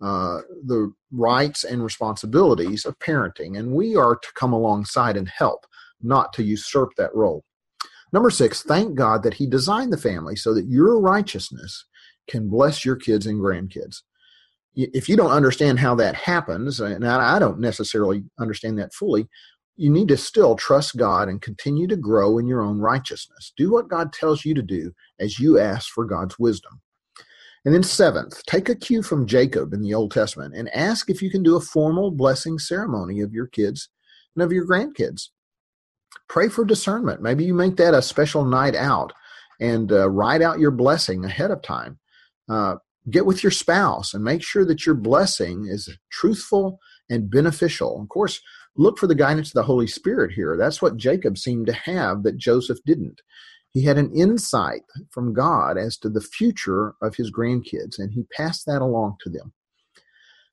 uh, 0.02 0.42
the 0.66 0.94
rights 1.12 1.64
and 1.64 1.84
responsibilities 1.84 2.86
of 2.86 2.98
parenting, 3.00 3.58
and 3.58 3.72
we 3.74 3.96
are 3.96 4.16
to 4.16 4.28
come 4.36 4.54
alongside 4.54 5.18
and 5.18 5.28
help, 5.28 5.66
not 6.02 6.32
to 6.34 6.44
usurp 6.44 6.92
that 6.96 7.14
role. 7.14 7.44
Number 8.14 8.30
six, 8.30 8.62
thank 8.62 8.96
God 8.96 9.24
that 9.24 9.34
He 9.34 9.46
designed 9.46 9.92
the 9.92 9.98
family 9.98 10.36
so 10.36 10.54
that 10.54 10.68
your 10.68 11.00
righteousness 11.00 11.86
can 12.30 12.50
bless 12.50 12.86
your 12.86 12.96
kids 12.96 13.26
and 13.26 13.42
grandkids. 13.42 14.04
If 14.76 15.10
you 15.10 15.18
don't 15.18 15.32
understand 15.32 15.80
how 15.80 15.96
that 15.96 16.16
happens, 16.16 16.80
and 16.80 17.06
I 17.06 17.40
don't 17.40 17.60
necessarily 17.60 18.24
understand 18.40 18.80
that 18.80 18.94
fully, 18.94 19.28
you 19.80 19.90
need 19.90 20.10
to 20.10 20.18
still 20.18 20.58
trust 20.58 20.98
God 20.98 21.30
and 21.30 21.42
continue 21.42 21.88
to 21.88 21.96
grow 21.96 22.38
in 22.38 22.48
your 22.48 22.62
own 22.62 22.80
righteousness. 22.80 23.54
Do 23.56 23.72
what 23.72 23.88
God 23.88 24.12
tells 24.12 24.44
you 24.44 24.54
to 24.56 24.62
do 24.62 24.92
as 25.20 25.40
you 25.40 25.58
ask 25.58 25.90
for 25.92 26.04
God's 26.04 26.38
wisdom. 26.38 26.82
And 27.64 27.74
then, 27.74 27.84
seventh, 27.84 28.46
take 28.46 28.68
a 28.68 28.76
cue 28.76 29.02
from 29.02 29.26
Jacob 29.26 29.74
in 29.74 29.82
the 29.82 29.94
Old 29.94 30.12
Testament 30.12 30.54
and 30.54 30.70
ask 30.76 31.10
if 31.10 31.22
you 31.22 31.32
can 31.32 31.44
do 31.44 31.56
a 31.56 31.62
formal 31.62 32.12
blessing 32.12 32.60
ceremony 32.60 33.22
of 33.22 33.34
your 33.34 33.48
kids 33.48 33.88
and 34.36 34.44
of 34.44 34.52
your 34.52 34.68
grandkids. 34.68 35.30
Pray 36.28 36.50
for 36.50 36.66
discernment. 36.66 37.22
Maybe 37.22 37.46
you 37.46 37.54
make 37.54 37.78
that 37.78 37.94
a 37.94 38.02
special 38.02 38.44
night 38.44 38.76
out 38.76 39.14
and 39.62 39.92
uh, 39.92 40.10
write 40.10 40.42
out 40.42 40.60
your 40.60 40.72
blessing 40.72 41.24
ahead 41.24 41.52
of 41.52 41.62
time. 41.62 42.00
Uh, 42.50 42.76
get 43.10 43.26
with 43.26 43.44
your 43.44 43.52
spouse 43.52 44.14
and 44.14 44.24
make 44.24 44.44
sure 44.44 44.66
that 44.66 44.86
your 44.86 44.96
blessing 44.96 45.68
is 45.70 45.90
truthful 46.12 46.80
and 47.10 47.32
beneficial. 47.32 48.02
Of 48.02 48.10
course, 48.10 48.42
look 48.80 48.98
for 48.98 49.08
the 49.08 49.16
guidance 49.16 49.50
of 49.50 49.54
the 49.54 49.64
Holy 49.64 49.88
Spirit 49.88 50.32
here. 50.32 50.58
That's 50.58 50.82
what 50.82 50.98
Jacob 50.98 51.38
seemed 51.38 51.68
to 51.68 51.74
have 51.74 52.24
that 52.24 52.38
Joseph 52.38 52.80
didn't 52.86 53.22
he 53.72 53.84
had 53.84 53.98
an 53.98 54.12
insight 54.14 54.82
from 55.12 55.34
God 55.34 55.78
as 55.78 55.98
to 55.98 56.10
the 56.10 56.22
future 56.22 56.96
of 57.02 57.16
his 57.16 57.32
grandkids, 57.32 58.00
and 58.00 58.12
he 58.12 58.24
passed 58.36 58.66
that 58.66 58.82
along 58.82 59.18
to 59.22 59.30
them. 59.30 59.54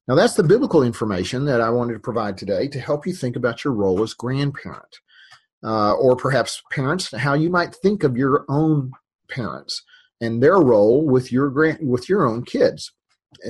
Now, 0.06 0.14
that's 0.14 0.34
the 0.34 0.42
biblical 0.42 0.82
information 0.82 1.46
that 1.46 1.60
I 1.60 1.70
wanted 1.70 1.94
to 1.94 1.98
provide 1.98 2.36
today 2.36 2.68
to 2.68 2.80
help 2.80 3.06
you 3.06 3.12
think 3.12 3.34
about 3.34 3.64
your 3.64 3.72
role 3.72 4.02
as 4.02 4.14
grandparent, 4.14 5.00
uh, 5.64 5.94
or 5.94 6.14
perhaps 6.14 6.62
parents, 6.70 7.10
how 7.16 7.34
you 7.34 7.50
might 7.50 7.74
think 7.74 8.04
of 8.04 8.16
your 8.16 8.44
own 8.48 8.92
parents 9.28 9.82
and 10.20 10.42
their 10.42 10.58
role 10.58 11.04
with 11.04 11.32
your 11.32 11.50
grand, 11.50 11.78
with 11.82 12.08
your 12.08 12.26
own 12.26 12.44
kids. 12.44 12.92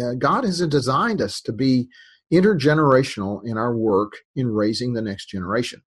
Uh, 0.00 0.14
God 0.14 0.44
has 0.44 0.66
designed 0.66 1.20
us 1.20 1.40
to 1.42 1.52
be 1.52 1.88
intergenerational 2.32 3.40
in 3.44 3.56
our 3.56 3.76
work 3.76 4.12
in 4.34 4.48
raising 4.48 4.92
the 4.92 5.02
next 5.02 5.26
generation. 5.26 5.82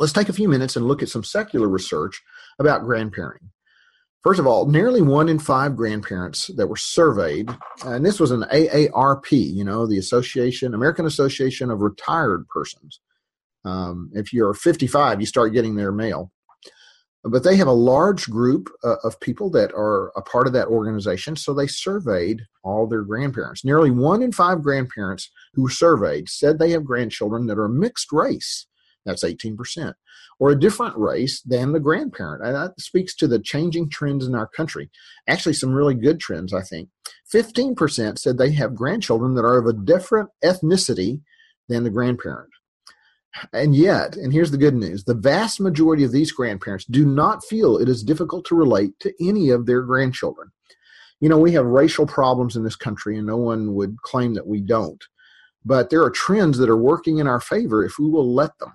Let's 0.00 0.12
take 0.12 0.28
a 0.28 0.34
few 0.34 0.48
minutes 0.48 0.76
and 0.76 0.86
look 0.86 1.02
at 1.02 1.08
some 1.08 1.24
secular 1.24 1.68
research 1.68 2.20
about 2.58 2.82
grandparenting. 2.82 3.50
First 4.22 4.38
of 4.38 4.46
all, 4.46 4.66
nearly 4.66 5.02
one 5.02 5.28
in 5.28 5.40
five 5.40 5.76
grandparents 5.76 6.46
that 6.56 6.68
were 6.68 6.76
surveyed, 6.76 7.50
and 7.84 8.06
this 8.06 8.20
was 8.20 8.30
an 8.30 8.44
AARP, 8.52 9.32
you 9.32 9.64
know, 9.64 9.84
the 9.86 9.98
Association, 9.98 10.74
American 10.74 11.06
Association 11.06 11.70
of 11.70 11.80
Retired 11.80 12.46
Persons. 12.48 13.00
Um, 13.64 14.10
if 14.14 14.32
you're 14.32 14.54
55, 14.54 15.20
you 15.20 15.26
start 15.26 15.52
getting 15.52 15.74
their 15.74 15.90
mail. 15.90 16.30
But 17.24 17.44
they 17.44 17.56
have 17.56 17.68
a 17.68 17.72
large 17.72 18.28
group 18.28 18.68
uh, 18.82 18.96
of 19.04 19.20
people 19.20 19.48
that 19.50 19.72
are 19.74 20.10
a 20.16 20.22
part 20.22 20.48
of 20.48 20.52
that 20.54 20.66
organization, 20.66 21.36
so 21.36 21.54
they 21.54 21.68
surveyed 21.68 22.42
all 22.64 22.88
their 22.88 23.02
grandparents. 23.02 23.64
Nearly 23.64 23.92
one 23.92 24.22
in 24.22 24.32
five 24.32 24.60
grandparents 24.60 25.30
who 25.54 25.62
were 25.62 25.70
surveyed 25.70 26.28
said 26.28 26.58
they 26.58 26.70
have 26.70 26.84
grandchildren 26.84 27.46
that 27.46 27.58
are 27.58 27.68
mixed 27.68 28.10
race. 28.10 28.66
That's 29.04 29.24
18%. 29.24 29.94
Or 30.38 30.50
a 30.50 30.58
different 30.58 30.96
race 30.96 31.40
than 31.42 31.72
the 31.72 31.80
grandparent. 31.80 32.44
And 32.44 32.54
that 32.54 32.80
speaks 32.80 33.14
to 33.16 33.28
the 33.28 33.38
changing 33.38 33.90
trends 33.90 34.26
in 34.26 34.34
our 34.34 34.48
country. 34.48 34.90
Actually, 35.28 35.54
some 35.54 35.72
really 35.72 35.94
good 35.94 36.18
trends, 36.18 36.52
I 36.52 36.62
think. 36.62 36.88
15% 37.32 38.18
said 38.18 38.38
they 38.38 38.52
have 38.52 38.74
grandchildren 38.74 39.34
that 39.34 39.44
are 39.44 39.58
of 39.58 39.66
a 39.66 39.72
different 39.72 40.30
ethnicity 40.44 41.20
than 41.68 41.84
the 41.84 41.90
grandparent. 41.90 42.50
And 43.52 43.74
yet, 43.74 44.16
and 44.16 44.32
here's 44.32 44.50
the 44.50 44.58
good 44.58 44.74
news 44.74 45.04
the 45.04 45.14
vast 45.14 45.60
majority 45.60 46.04
of 46.04 46.12
these 46.12 46.32
grandparents 46.32 46.84
do 46.84 47.06
not 47.06 47.44
feel 47.44 47.78
it 47.78 47.88
is 47.88 48.02
difficult 48.02 48.44
to 48.46 48.54
relate 48.54 48.98
to 49.00 49.12
any 49.20 49.50
of 49.50 49.66
their 49.66 49.82
grandchildren. 49.82 50.50
You 51.20 51.28
know, 51.28 51.38
we 51.38 51.52
have 51.52 51.64
racial 51.64 52.06
problems 52.06 52.56
in 52.56 52.64
this 52.64 52.76
country, 52.76 53.16
and 53.16 53.26
no 53.26 53.36
one 53.36 53.74
would 53.74 53.96
claim 54.02 54.34
that 54.34 54.46
we 54.46 54.60
don't. 54.60 55.02
But 55.64 55.90
there 55.90 56.02
are 56.02 56.10
trends 56.10 56.58
that 56.58 56.68
are 56.68 56.76
working 56.76 57.18
in 57.18 57.26
our 57.26 57.40
favor 57.40 57.84
if 57.84 57.98
we 57.98 58.10
will 58.10 58.34
let 58.34 58.58
them 58.58 58.72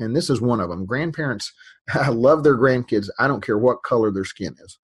and 0.00 0.16
this 0.16 0.30
is 0.30 0.40
one 0.40 0.60
of 0.60 0.68
them. 0.68 0.86
Grandparents 0.86 1.52
love 2.08 2.42
their 2.42 2.56
grandkids. 2.56 3.08
I 3.18 3.28
don't 3.28 3.44
care 3.44 3.58
what 3.58 3.82
color 3.82 4.10
their 4.10 4.24
skin 4.24 4.56
is. 4.60 4.78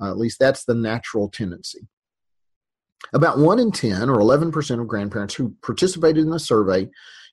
Uh, 0.00 0.10
at 0.10 0.18
least 0.18 0.38
that's 0.38 0.64
the 0.64 0.74
natural 0.74 1.28
tendency. 1.28 1.86
About 3.12 3.38
1 3.38 3.58
in 3.58 3.72
10, 3.72 4.08
or 4.08 4.18
11% 4.18 4.80
of 4.80 4.88
grandparents 4.88 5.34
who 5.34 5.54
participated 5.62 6.24
in 6.24 6.30
the 6.30 6.38
survey, 6.38 6.88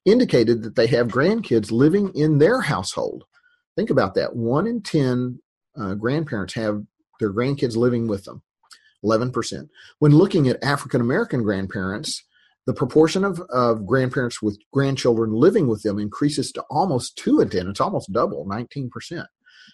indicated 0.05 0.63
that 0.63 0.75
they 0.75 0.87
have 0.87 1.07
grandkids 1.07 1.71
living 1.71 2.11
in 2.15 2.37
their 2.37 2.61
household. 2.61 3.25
Think 3.75 3.89
about 3.89 4.15
that. 4.15 4.35
1 4.35 4.67
in 4.67 4.81
10 4.81 5.39
uh, 5.79 5.93
grandparents 5.95 6.53
have 6.53 6.83
their 7.19 7.33
grandkids 7.33 7.75
living 7.75 8.07
with 8.07 8.25
them. 8.25 8.41
11%. 9.03 9.69
When 9.99 10.11
looking 10.13 10.47
at 10.49 10.63
African 10.63 11.01
American 11.01 11.43
grandparents, 11.43 12.23
the 12.65 12.73
proportion 12.73 13.23
of, 13.23 13.39
of 13.49 13.85
grandparents 13.85 14.41
with 14.41 14.59
grandchildren 14.73 15.31
living 15.31 15.67
with 15.67 15.81
them 15.83 15.97
increases 15.97 16.51
to 16.51 16.61
almost 16.69 17.17
2 17.17 17.41
in 17.41 17.49
10. 17.49 17.67
It's 17.67 17.81
almost 17.81 18.11
double, 18.11 18.45
19%. 18.45 19.25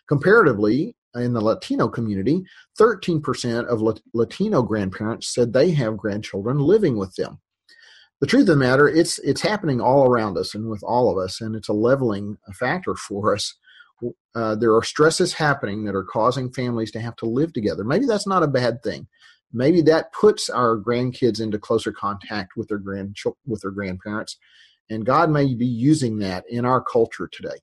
Comparatively, 0.08 0.96
in 1.16 1.34
the 1.34 1.42
Latino 1.42 1.88
community, 1.88 2.44
13% 2.80 3.66
of 3.68 4.00
Latino 4.14 4.62
grandparents 4.62 5.34
said 5.34 5.52
they 5.52 5.72
have 5.72 5.98
grandchildren 5.98 6.60
living 6.60 6.98
with 6.98 7.16
them. 7.16 7.40
The 8.22 8.28
truth 8.28 8.44
of 8.44 8.48
the 8.48 8.56
matter, 8.56 8.88
it's 8.88 9.20
it's 9.20 9.42
happening 9.42 9.82
all 9.82 10.06
around 10.10 10.38
us 10.38 10.56
and 10.56 10.70
with 10.70 10.84
all 10.84 11.12
of 11.12 11.18
us, 11.18 11.42
and 11.42 11.56
it's 11.56 11.70
a 11.70 11.74
leveling 11.74 12.38
factor 12.54 12.96
for 12.96 13.36
us. 13.36 13.54
Uh, 14.36 14.56
there 14.56 14.76
are 14.76 14.84
stresses 14.84 15.34
happening 15.34 15.86
that 15.86 15.96
are 15.96 16.04
causing 16.04 16.52
families 16.52 16.92
to 16.92 17.00
have 17.00 17.16
to 17.16 17.26
live 17.26 17.54
together. 17.54 17.84
Maybe 17.84 18.06
that's 18.06 18.28
not 18.28 18.44
a 18.44 18.48
bad 18.48 18.84
thing 18.84 19.08
maybe 19.56 19.82
that 19.82 20.12
puts 20.12 20.50
our 20.50 20.78
grandkids 20.78 21.40
into 21.40 21.58
closer 21.58 21.92
contact 21.92 22.56
with 22.56 22.68
their 22.68 22.78
grand 22.78 23.16
with 23.46 23.62
their 23.62 23.72
grandparents 23.72 24.38
and 24.90 25.06
god 25.06 25.30
may 25.30 25.56
be 25.56 25.66
using 25.66 26.20
that 26.20 26.44
in 26.50 26.66
our 26.66 26.82
culture 26.82 27.30
today 27.32 27.58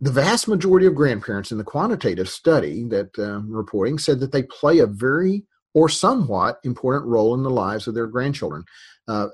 the 0.00 0.10
vast 0.10 0.48
majority 0.48 0.86
of 0.86 0.94
grandparents 0.94 1.52
in 1.52 1.58
the 1.58 1.64
quantitative 1.64 2.28
study 2.28 2.84
that 2.88 3.16
um, 3.18 3.52
reporting 3.52 3.98
said 3.98 4.18
that 4.18 4.32
they 4.32 4.42
play 4.44 4.78
a 4.78 4.86
very 4.86 5.44
or 5.74 5.88
somewhat 5.88 6.58
important 6.64 7.06
role 7.06 7.34
in 7.34 7.42
the 7.42 7.50
lives 7.50 7.86
of 7.86 7.94
their 7.94 8.06
grandchildren 8.06 8.64
uh, 9.08 9.28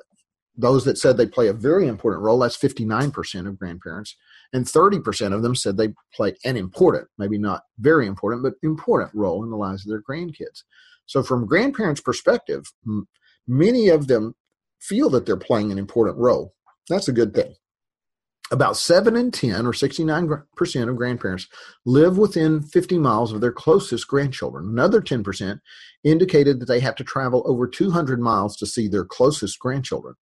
those 0.59 0.87
that 0.87 0.97
said 0.97 1.17
they 1.17 1.27
play 1.27 1.49
a 1.49 1.53
very 1.53 1.87
important 1.87 2.23
role 2.23 2.39
that's 2.39 2.57
59% 2.57 3.47
of 3.47 3.59
grandparents 3.59 4.17
and 4.55 4.65
30% 4.65 5.35
of 5.35 5.43
them 5.43 5.55
said 5.55 5.77
they 5.77 5.93
play 6.15 6.35
an 6.45 6.57
important 6.57 7.07
maybe 7.19 7.39
not 7.39 7.63
very 7.79 8.07
important 8.07 8.43
but 8.43 8.55
important 8.63 9.11
role 9.15 9.45
in 9.45 9.51
the 9.51 9.57
lives 9.57 9.85
of 9.85 9.91
their 9.91 10.03
grandkids 10.03 10.63
so, 11.07 11.23
from 11.23 11.47
grandparents' 11.47 12.01
perspective, 12.01 12.65
many 13.47 13.89
of 13.89 14.09
them 14.09 14.35
feel 14.81 15.09
that 15.11 15.25
they're 15.25 15.37
playing 15.37 15.73
an 15.73 15.79
important 15.79 16.19
role. 16.19 16.53
That's 16.89 17.09
a 17.09 17.13
good 17.13 17.33
thing. 17.35 17.55
About 18.53 18.77
7 18.77 19.17
in 19.17 19.33
10, 19.33 19.67
or 19.67 19.73
69% 19.73 20.89
of 20.89 20.97
grandparents, 20.97 21.49
live 21.85 22.17
within 22.17 22.63
50 22.63 22.97
miles 22.99 23.33
of 23.33 23.41
their 23.41 23.53
closest 23.53 24.07
grandchildren. 24.07 24.69
Another 24.69 25.01
10% 25.01 25.61
indicated 26.05 26.61
that 26.61 26.67
they 26.67 26.79
have 26.79 26.95
to 26.97 27.05
travel 27.05 27.43
over 27.45 27.67
200 27.67 28.21
miles 28.21 28.57
to 28.59 28.67
see 28.67 28.87
their 28.87 29.05
closest 29.05 29.59
grandchildren. 29.59 30.15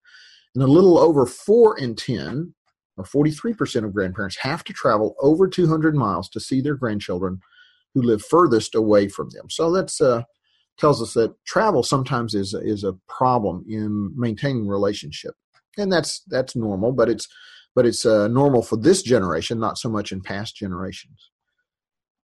And 0.55 0.65
a 0.65 0.69
little 0.69 0.99
over 0.99 1.27
4 1.27 1.79
in 1.79 1.97
10, 1.97 2.55
or 2.97 3.05
43% 3.05 3.85
of 3.85 3.93
grandparents, 3.93 4.39
have 4.39 4.65
to 4.65 4.73
travel 4.73 5.17
over 5.21 5.47
200 5.47 5.95
miles 5.95 6.31
to 6.31 6.41
see 6.41 6.63
their 6.63 6.77
grandchildren 6.77 7.41
who 7.93 8.01
live 8.01 8.23
furthest 8.23 8.75
away 8.75 9.09
from 9.09 9.31
them. 9.31 9.51
So 9.51 9.71
that's 9.71 10.01
uh, 10.01 10.23
tells 10.79 11.01
us 11.01 11.15
that 11.15 11.35
travel 11.45 11.83
sometimes 11.83 12.35
is 12.35 12.55
is 12.55 12.85
a 12.85 12.95
problem 13.09 13.65
in 13.69 14.13
maintaining 14.17 14.67
relationship, 14.67 15.35
and 15.79 15.93
that's 15.93 16.21
that's 16.29 16.57
normal. 16.57 16.93
But 16.93 17.09
it's 17.09 17.29
but 17.75 17.87
it's 17.87 18.07
uh, 18.07 18.29
normal 18.29 18.63
for 18.63 18.77
this 18.77 19.03
generation, 19.03 19.59
not 19.59 19.79
so 19.79 19.89
much 19.89 20.13
in 20.13 20.21
past 20.21 20.57
generations. 20.57 21.31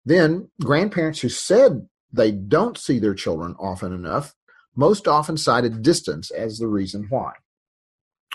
Then 0.05 0.51
grandparents 0.61 1.21
who 1.21 1.29
said 1.29 1.87
they 2.13 2.33
don't 2.33 2.79
see 2.79 2.99
their 2.99 3.15
children 3.15 3.55
often 3.59 3.93
enough 3.93 4.35
most 4.77 5.09
often 5.09 5.37
cited 5.37 5.83
distance 5.83 6.31
as 6.31 6.59
the 6.59 6.69
reason 6.69 7.07
why, 7.11 7.33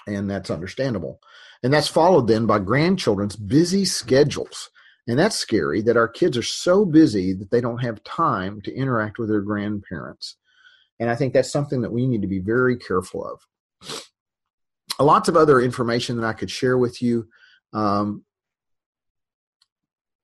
and 0.05 0.29
that's 0.29 0.51
understandable. 0.51 1.19
And 1.63 1.73
that's 1.73 1.87
followed 1.87 2.27
then 2.27 2.45
by 2.45 2.59
grandchildren's 2.59 3.35
busy 3.35 3.85
schedules 3.85 4.69
and 5.07 5.19
that's 5.19 5.35
scary 5.35 5.81
that 5.83 5.97
our 5.97 6.07
kids 6.07 6.37
are 6.37 6.43
so 6.43 6.83
busy 6.83 7.33
that 7.33 7.51
they 7.51 7.61
don't 7.61 7.83
have 7.83 8.03
time 8.03 8.61
to 8.61 8.73
interact 8.73 9.19
with 9.19 9.29
their 9.29 9.41
grandparents. 9.41 10.37
And 10.99 11.09
I 11.09 11.15
think 11.15 11.33
that's 11.33 11.51
something 11.51 11.81
that 11.81 11.91
we 11.91 12.07
need 12.07 12.21
to 12.21 12.27
be 12.27 12.39
very 12.39 12.77
careful 12.77 13.25
of. 13.25 13.39
Lots 14.99 15.27
of 15.27 15.35
other 15.35 15.59
information 15.59 16.15
that 16.17 16.25
I 16.25 16.33
could 16.33 16.49
share 16.49 16.77
with 16.77 17.01
you. 17.01 17.27
Um, 17.73 18.23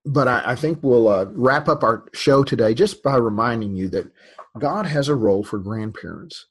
but 0.05 0.27
I, 0.27 0.43
I, 0.47 0.55
think 0.55 0.79
we'll 0.81 1.07
uh, 1.07 1.25
wrap 1.31 1.67
up 1.67 1.84
our 1.84 2.05
show 2.13 2.43
today 2.43 2.73
just 2.73 3.03
by 3.03 3.17
reminding 3.17 3.75
you 3.75 3.89
that 3.89 4.12
God 4.57 4.86
has 4.86 5.10
a 5.10 5.15
role 5.15 5.43
for 5.43 5.60
grandparents. 5.60 6.47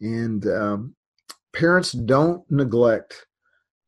And 0.00 0.46
um, 0.46 0.94
parents 1.52 1.92
don't 1.92 2.48
neglect 2.50 3.26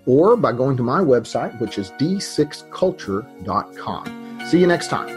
or 0.06 0.36
by 0.36 0.52
going 0.52 0.76
to 0.76 0.82
my 0.82 1.00
website, 1.00 1.58
which 1.58 1.78
is 1.78 1.90
d6culture.com. 1.92 4.40
See 4.46 4.60
you 4.60 4.66
next 4.66 4.88
time. 4.88 5.08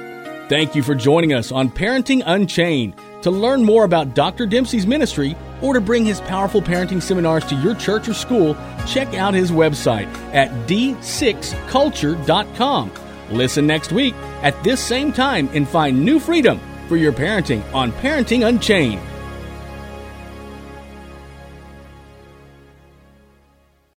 Thank 0.48 0.74
you 0.74 0.84
for 0.84 0.96
joining 0.96 1.34
us 1.34 1.52
on 1.52 1.70
Parenting 1.70 2.24
Unchained. 2.26 2.94
To 3.24 3.32
learn 3.32 3.66
more 3.66 3.84
about 3.84 4.16
Dr. 4.16 4.46
Dempsey's 4.46 4.88
ministry 4.88 5.36
or 5.62 5.74
to 5.74 5.82
bring 5.82 6.06
his 6.06 6.22
powerful 6.22 6.62
parenting 6.62 7.02
seminars 7.02 7.44
to 7.46 7.56
your 7.56 7.76
church 7.76 8.08
or 8.08 8.14
school, 8.14 8.56
check 8.88 9.16
out 9.16 9.34
his 9.34 9.52
website 9.52 10.08
at 10.34 10.50
d6culture.com. 10.68 12.92
Listen 13.30 13.66
next 13.68 13.92
week 13.92 14.14
at 14.42 14.62
this 14.64 14.80
same 14.80 15.12
time 15.12 15.50
and 15.54 15.68
find 15.68 16.04
new 16.04 16.20
freedom 16.20 16.60
for 16.88 16.98
your 16.98 17.14
parenting 17.14 17.64
on 17.74 17.92
Parenting 17.94 18.48
Unchained 18.48 19.02